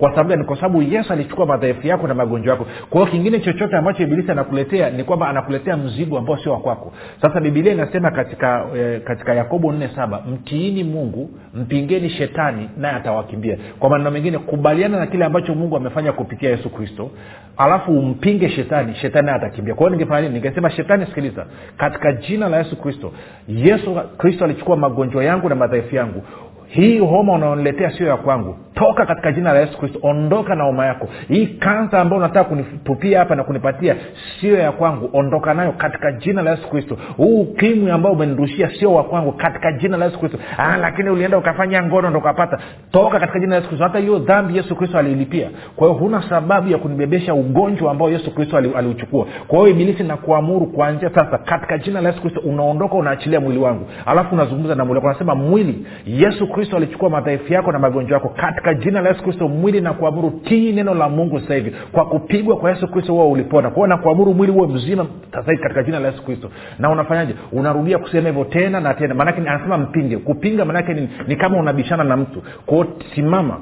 Kwa 0.00 0.10
sababu 0.10 0.28
gani? 0.28 0.44
Kwa 0.44 0.56
sababu 0.56 0.82
yesu 0.82 1.12
alichukua 1.12 1.46
madhaifu 1.46 1.86
yako 1.86 2.06
na 2.08 2.14
magonjwa 2.14 2.52
yako. 2.52 2.66
Kwa 2.90 3.00
hiyo 3.00 3.12
kingine 3.12 3.40
chochote 3.40 3.76
ambacho 3.76 4.02
ibilisi 4.02 4.30
anakuletea 4.30 4.90
ni 4.90 5.04
kwamba 5.04 5.28
anakuletea 5.28 5.76
mzigo 5.76 6.18
ambao 6.18 6.36
sio 6.38 6.52
wakwako 6.52 6.92
sasa 7.22 7.40
bibilia 7.40 7.72
inasema 7.72 8.10
katika 8.10 8.66
eh, 8.76 9.00
katika 9.04 9.34
yakobo 9.34 9.72
nne 9.72 9.88
saba 9.96 10.22
mtiini 10.32 10.84
mungu 10.84 11.30
mpingeni 11.54 12.10
shetani 12.10 12.68
naye 12.76 12.94
atawakimbia. 12.94 13.58
Kwa 13.78 13.90
maneno 13.90 14.10
mengine 14.10 14.38
kubaliana 14.38 14.98
na 14.98 15.06
kile 15.06 15.24
ambacho 15.24 15.54
mungu 15.54 15.76
amefanya 15.76 16.12
kupitia 16.12 16.50
yesu 16.50 16.70
kristo 16.70 17.10
alafu 17.56 17.98
umpinge 17.98 18.48
shetani 18.48 18.94
shetani 18.94 19.26
naye 19.26 19.38
atakimbia. 19.38 19.74
Kwa 19.74 19.86
hiyo 19.86 19.98
ningefanya 19.98 20.20
nini? 20.28 20.34
Ningesema 20.34 20.70
shetani 20.70 21.06
sikiliza. 21.06 21.46
Katika 21.76 22.12
jina 22.12 22.48
la 22.48 22.58
yesu 22.58 22.76
kristo 22.76 23.12
yesu 23.48 24.00
kristo 24.18 24.44
alichukua 24.44 24.76
magonjwa 24.76 25.24
yangu 25.24 25.48
na 25.48 25.54
madhaifu 25.54 25.96
yangu 25.96 26.22
hii 26.70 26.98
homa 26.98 27.32
unaoniletea 27.32 27.90
sio 27.90 28.06
ya 28.06 28.16
kwangu. 28.16 28.56
Toka 28.74 29.06
katika 29.06 29.32
jina 29.32 29.52
la 29.52 29.58
yesu 29.60 29.78
kristo 29.78 29.98
ondoka 30.02 30.54
na 30.54 30.64
homa 30.64 30.86
yako. 30.86 31.08
Hii 31.28 31.46
kansa 31.46 32.00
ambayo 32.00 32.18
unataka 32.22 32.44
kunitupia 32.48 33.18
hapa 33.18 33.34
na 33.34 33.44
kunipatia 33.44 33.96
sio 34.40 34.58
ya 34.58 34.72
kwangu. 34.72 35.10
Ondoka 35.12 35.54
nayo 35.54 35.72
katika 35.72 36.12
jina 36.12 36.42
la 36.42 36.50
yesu 36.50 36.68
kristo. 36.70 36.96
Huu 37.16 37.40
ukimwi 37.40 37.90
ambao 37.90 38.12
umenirushia 38.12 38.70
sio 38.78 38.92
wa 38.94 39.04
kwangu 39.04 39.32
katika 39.32 39.72
jina 39.72 39.96
la 39.96 40.04
yesu 40.04 40.18
kristo. 40.18 40.38
Ah, 40.58 40.76
lakini 40.76 41.10
ulienda 41.10 41.38
ukafanya 41.38 41.82
ngono 41.82 42.10
ndo 42.10 42.18
ukapata. 42.18 42.58
Toka 42.92 43.20
katika 43.20 43.38
jina 43.38 43.50
la 43.50 43.56
yesu 43.56 43.68
kristo. 43.68 43.84
Hata 43.84 43.98
hiyo 43.98 44.18
dhambi 44.18 44.56
yesu 44.56 44.76
kristo 44.76 44.98
aliilipia 44.98 45.50
kwa 45.76 45.88
hiyo 45.88 45.98
huna 46.00 46.22
sababu 46.28 46.68
ya 46.68 46.78
kunibebesha 46.78 47.34
ugonjwa 47.34 47.90
ambao 47.90 48.10
yesu 48.10 48.34
kristo 48.34 48.56
aliuchukua. 48.56 49.26
Kwa 49.48 49.58
hiyo 49.58 49.70
ibilisi 49.70 50.02
nakuamuru 50.02 50.66
kuanzia 50.66 51.10
sasa 51.10 51.38
katika 51.38 51.78
jina 51.78 52.00
la 52.00 52.08
yesu 52.08 52.20
kristo 52.22 52.40
unaondoka 52.40 52.94
unaachilia 52.94 53.40
mwili 53.40 53.58
wangu. 53.58 53.86
Alafu 54.06 54.34
unazungumza 54.34 54.74
na 54.74 54.84
mwili 54.84 54.96
wako. 54.96 55.06
Unasema 55.08 55.34
mwili 55.34 55.86
yesu 56.06 56.46
kristo 56.46 56.59
alichukua 56.76 57.10
madhaifu 57.10 57.52
yako 57.52 57.72
na 57.72 57.78
magonjwa 57.78 58.14
yako 58.18 58.28
katika 58.28 58.74
jina 58.74 59.00
la 59.00 59.08
yesu 59.08 59.22
kristo 59.22 59.48
mwili 59.48 59.80
na 59.80 59.92
kuamuru 59.92 60.30
tii 60.30 60.72
neno 60.72 60.94
la 60.94 61.08
mungu 61.08 61.40
sasa 61.40 61.54
hivi. 61.54 61.72
Kwa 61.92 62.06
kupigwa 62.06 62.56
kwa 62.56 62.70
yesu 62.70 62.88
kristo 62.88 63.12
huo 63.12 63.30
ulipona. 63.30 63.70
Kwao 63.70 63.86
na 63.86 63.96
kuamuru 63.96 64.34
mwili 64.34 64.52
huo 64.52 64.66
mzima 64.66 65.06
sasa 65.32 65.50
hivi 65.50 65.62
katika 65.62 65.82
jina 65.82 65.98
la 66.00 66.08
yesu 66.08 66.22
kristo. 66.24 66.50
Na 66.78 66.90
unafanyaje? 66.90 67.34
Unarudia 67.52 67.98
kusema 67.98 68.28
hivyo 68.28 68.44
tena 68.44 68.80
na 68.80 68.94
tena. 68.94 69.14
Maanake 69.14 69.40
anasema 69.40 69.78
mpinge. 69.78 70.16
Kupinga 70.16 70.64
maanake 70.64 70.94
ni, 70.94 71.08
ni 71.26 71.36
kama 71.36 71.58
unabishana 71.58 72.04
na 72.04 72.16
mtu. 72.16 72.42
Kwao 72.66 72.86
simama. 73.14 73.60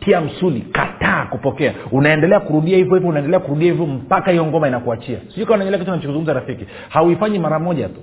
Tia 0.00 0.20
msuli. 0.20 0.60
Kataa 0.72 1.26
kupokea. 1.30 1.74
Unaendelea 1.92 2.40
kurudia 2.40 2.76
hivyo 2.76 2.94
hivyo 2.94 3.10
unaendelea 3.10 3.40
kurudia 3.40 3.70
hivyo 3.72 3.86
mpaka 3.86 4.30
hiyo 4.30 4.46
ngoma 4.46 4.68
inakuachia. 4.68 5.18
Sijui 5.28 5.46
kaa 5.46 5.54
unaendelea 5.54 5.78
kitu 5.78 5.90
nachokizungumza 5.90 6.32
rafiki. 6.32 6.66
Hauifanyi 6.88 7.38
mara 7.38 7.58
moja 7.58 7.88
tu 7.88 8.00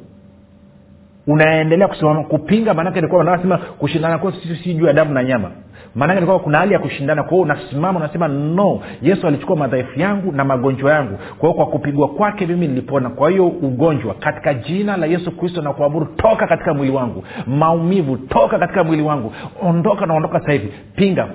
unaendelea 1.28 1.88
kusimama 1.88 2.24
kupinga 2.24 2.74
maanake 2.74 2.96
nilikuwa 2.96 3.24
nasema 3.24 3.58
kushindana 3.58 4.18
kwetu 4.18 4.38
si 4.64 4.74
juu 4.74 4.86
ya 4.86 4.94
damu 4.94 5.14
na 5.14 5.24
nyama. 5.24 5.52
Maanake 5.96 6.16
nilikuwa 6.20 6.40
kuna 6.40 6.58
hali 6.58 6.74
ya 6.74 6.80
kushindana 6.80 7.24
kwa 7.24 7.32
hiyo 7.32 7.44
unasimama 7.44 8.00
unasema 8.00 8.28
no 8.28 8.80
yesu 9.02 9.28
alichukua 9.28 9.56
madhaifu 9.56 10.00
yangu 10.00 10.32
na 10.32 10.46
magonjwa 10.46 10.92
yangu. 10.94 11.18
Kwa 11.38 11.50
hiyo 11.50 11.54
kwa 11.54 11.66
kupigwa 11.66 12.08
kwake 12.08 12.46
mimi 12.46 12.68
nilipona. 12.68 13.10
Kwa 13.10 13.30
hiyo 13.30 13.48
ugonjwa 13.48 14.14
katika 14.14 14.54
jina 14.54 14.98
la 14.98 15.06
yesu 15.06 15.32
kristo 15.32 15.62
na 15.62 15.74
kuamuru 15.74 16.06
toka 16.06 16.48
katika 16.48 16.74
mwili 16.74 16.94
wangu. 16.94 17.24
Maumivu 17.48 18.18
toka 18.18 18.60
katika 18.60 18.84
mwili 18.84 19.04
wangu. 19.04 19.34
Ondoka 19.62 20.06
naondoka 20.06 20.40
sasa 20.40 20.52
hivi. 20.52 20.74
Pinga 20.96 21.28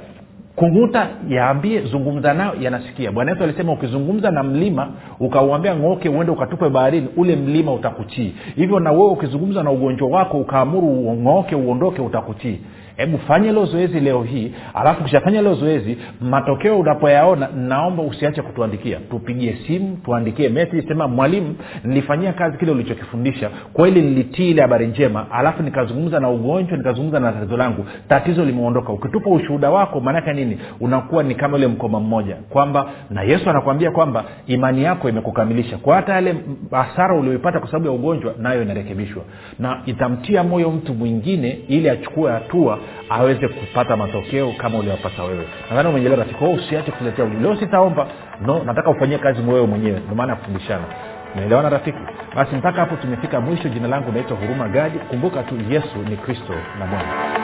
kunguta 0.56 1.08
yaambie 1.28 1.80
zungumza 1.80 2.34
nayo 2.34 2.52
yanasikia. 2.60 3.12
Bwana 3.12 3.30
yesu 3.30 3.44
alisema 3.44 3.72
ukizungumza 3.72 4.30
na 4.30 4.42
mlima 4.42 4.88
ukauambia 5.20 5.76
ng'oke 5.76 6.08
uende 6.08 6.32
ukatupe 6.32 6.68
baharini 6.68 7.08
ule 7.16 7.36
mlima 7.36 7.72
utakutii. 7.72 8.34
Hivyo 8.56 8.80
na 8.80 8.92
wewe 8.92 9.06
ukizungumza 9.10 9.62
na 9.62 9.70
ugonjwa 9.70 10.08
wako 10.08 10.38
ukaamuru 10.38 10.86
ng'oke 11.16 11.54
uondoke 11.56 12.02
utakutii 12.02 12.58
hebu 12.96 13.18
fanya 13.18 13.46
hilo 13.46 13.64
zoezi 13.64 14.00
leo 14.00 14.22
hii 14.22 14.52
alafu 14.74 15.00
ukishafanya 15.00 15.38
hilo 15.38 15.54
zoezi 15.54 15.98
matokeo 16.20 16.78
unapoyaona 16.78 17.48
naomba 17.56 18.02
usiache 18.02 18.42
kutuandikia. 18.42 18.98
Tupigie 19.10 19.58
simu 19.66 19.96
tuandikie 20.04 20.48
message 20.48 20.82
sema 20.88 21.08
mwalimu 21.08 21.54
nilifanyia 21.84 22.32
kazi 22.32 22.58
kile 22.58 22.72
ulichokifundisha. 22.72 23.50
Kweli 23.72 24.02
nilitii 24.02 24.50
ile 24.50 24.62
habari 24.62 24.86
njema 24.86 25.26
alafu 25.30 25.62
nikazungumza 25.62 26.20
na 26.20 26.30
ugonjwa 26.30 26.76
nikazungumza 26.78 27.20
na 27.20 27.32
tatizo 27.32 27.56
langu. 27.56 27.84
Tatizo 28.08 28.44
limeondoka. 28.44 28.92
Ukitupa 28.92 29.30
ushuhuda 29.30 29.70
wako 29.70 30.00
maanake 30.00 30.32
nini? 30.32 30.58
Unakuwa 30.80 31.22
ni 31.22 31.34
kama 31.34 31.56
ule 31.56 31.66
mkoma 31.66 32.00
mmoja. 32.00 32.36
Kwamba 32.50 32.90
na 33.10 33.22
yesu 33.22 33.50
anakuambia 33.50 33.90
kwamba 33.90 34.24
imani 34.46 34.82
yako 34.82 35.08
imekukamilisha. 35.08 35.76
Kwa 35.78 35.96
hata 35.96 36.12
yale 36.12 36.34
hasara 36.70 37.14
ulioipata 37.14 37.58
kwa 37.58 37.68
sababu 37.68 37.86
ya 37.86 37.92
ugonjwa 37.92 38.34
nayo 38.38 38.62
inarekebishwa. 38.62 39.22
Na 39.58 39.82
itamtia 39.86 40.42
moyo 40.44 40.70
mtu 40.70 40.94
mwingine 40.94 41.58
ili 41.68 41.90
achukue 41.90 42.32
hatua 42.32 42.78
aweze 43.10 43.48
kupata 43.48 43.96
matokeo 43.96 44.52
kama 44.52 44.78
uliwapata 44.78 45.22
wewe. 45.22 45.44
Nadhani 45.70 45.88
umenyelewa 45.88 46.16
rafiki. 46.18 46.38
Kwao 46.38 46.52
usiache 46.52 46.90
kuletea 46.92 47.24
leo 47.42 47.56
sitaomba. 47.56 48.06
No 48.40 48.62
nataka 48.64 48.90
ufanyie 48.90 49.18
kazi 49.18 49.42
wewe 49.42 49.66
mwenyewe. 49.66 50.00
Ndio 50.00 50.14
maana 50.16 50.32
ya 50.32 50.38
kufundishana. 50.38 50.84
Naelewana 51.34 51.68
rafiki? 51.70 51.98
Basi 52.36 52.56
mpaka 52.56 52.80
hapo 52.80 52.96
tumefika 52.96 53.40
mwisho. 53.40 53.68
Jina 53.68 53.88
langu 53.88 54.12
naitwa 54.12 54.36
huruma 54.36 54.68
gadi 54.68 54.98
kumbuka 54.98 55.42
tu 55.42 55.54
yesu 55.70 55.98
ni 56.10 56.16
kristo 56.16 56.52
na 56.78 56.86
bwana. 56.86 57.34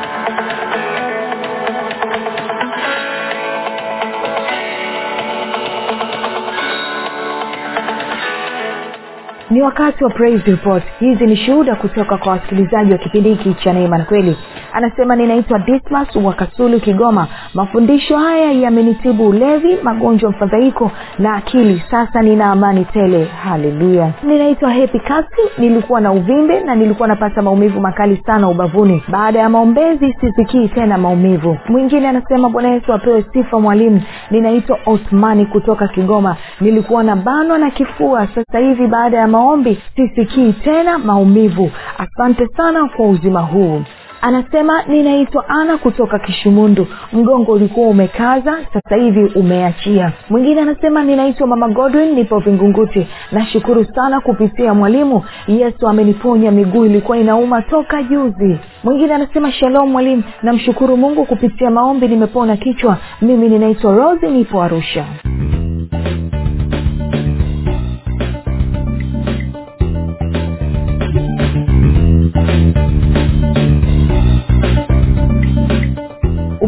Ni 9.50 9.62
wakati 9.62 10.04
wa 10.04 10.10
praise 10.10 10.50
report. 10.50 10.84
Hizi 11.00 11.26
ni 11.26 11.36
shuhuda 11.36 11.74
kutoka 11.76 12.16
kwa 12.16 12.32
wasikilizaji 12.32 12.92
wa 12.92 12.98
kipindi 12.98 13.28
hiki 13.34 13.54
cha 13.54 13.72
neema 13.72 13.98
na 13.98 14.04
kweli 14.04 14.36
anasema 14.72 15.16
ninaitwa 15.16 15.58
dismas 15.58 16.16
wa 16.16 16.32
kasulu 16.32 16.80
kigoma. 16.80 17.26
Mafundisho 17.54 18.16
haya 18.18 18.52
yamenitibu 18.52 19.28
ulevi 19.28 19.76
magonjwa 19.82 20.30
mfadhaiko 20.30 20.90
na 21.18 21.34
akili. 21.34 21.82
Sasa 21.90 22.22
nina 22.22 22.46
amani 22.52 22.84
tele. 22.84 23.24
Haleluya. 23.24 24.12
Ninaitwa 24.22 24.70
hepi 24.70 25.00
kasi 25.00 25.42
nilikuwa 25.58 26.00
na 26.00 26.12
uvimbe 26.12 26.60
na 26.60 26.74
nilikuwa 26.74 27.08
napata 27.08 27.42
maumivu 27.42 27.80
makali 27.80 28.16
sana 28.26 28.48
ubavuni. 28.48 29.02
Baada 29.08 29.38
ya 29.38 29.48
maombezi 29.48 30.14
sisikii 30.20 30.68
tena 30.68 30.98
maumivu. 30.98 31.56
Mwingine 31.68 32.08
anasema 32.08 32.48
bwana 32.48 32.68
yesu 32.68 32.92
apewe 32.92 33.24
sifa 33.32 33.60
mwalimu. 33.60 34.02
Ninaitwa 34.30 34.78
othmani 34.86 35.46
kutoka 35.46 35.88
kigoma. 35.88 36.36
Nilikuwa 36.60 37.02
na 37.02 37.16
banwa 37.16 37.58
na 37.58 37.70
kifua. 37.70 38.26
Sasa 38.34 38.58
hivi 38.58 38.86
baada 38.86 39.18
ya 39.18 39.28
maombi 39.28 39.78
sisikii 39.96 40.52
tena 40.52 40.98
maumivu. 40.98 41.70
Asante 41.98 42.46
sana 42.56 42.88
kwa 42.96 43.08
uzima 43.08 43.40
huu 43.40 43.82
anasema 44.22 44.82
ninaitwa 44.82 45.48
ana 45.48 45.78
kutoka 45.78 46.18
kishumundu. 46.18 46.86
Mgongo 47.12 47.52
ulikuwa 47.52 47.88
umekaza 47.88 48.58
sasa 48.72 48.96
hivi 48.96 49.24
umeachia. 49.34 50.12
Mwingine 50.30 50.60
anasema 50.60 51.04
ninaitwa 51.04 51.46
mama 51.46 51.68
godwin 51.68 52.14
nipo 52.14 52.38
vingunguti. 52.38 53.06
Nashukuru 53.32 53.84
sana 53.84 54.20
kupitia 54.20 54.74
mwalimu. 54.74 55.22
Yesu 55.48 55.88
ameniponya 55.88 56.50
miguu 56.50 56.84
ilikuwa 56.84 57.18
inauma 57.18 57.62
toka 57.62 58.02
juzi. 58.02 58.58
Mwingine 58.84 59.14
anasema 59.14 59.52
shalom 59.52 59.90
mwalimu 59.90 60.22
namshukuru 60.42 60.96
mungu 60.96 61.24
kupitia 61.24 61.70
maombi 61.70 62.08
nimepona 62.08 62.56
kichwa. 62.56 62.96
Mimi 63.22 63.48
ninaitwa 63.48 63.92
rosi 63.96 64.26
nipo 64.26 64.62
arusha 64.62 65.04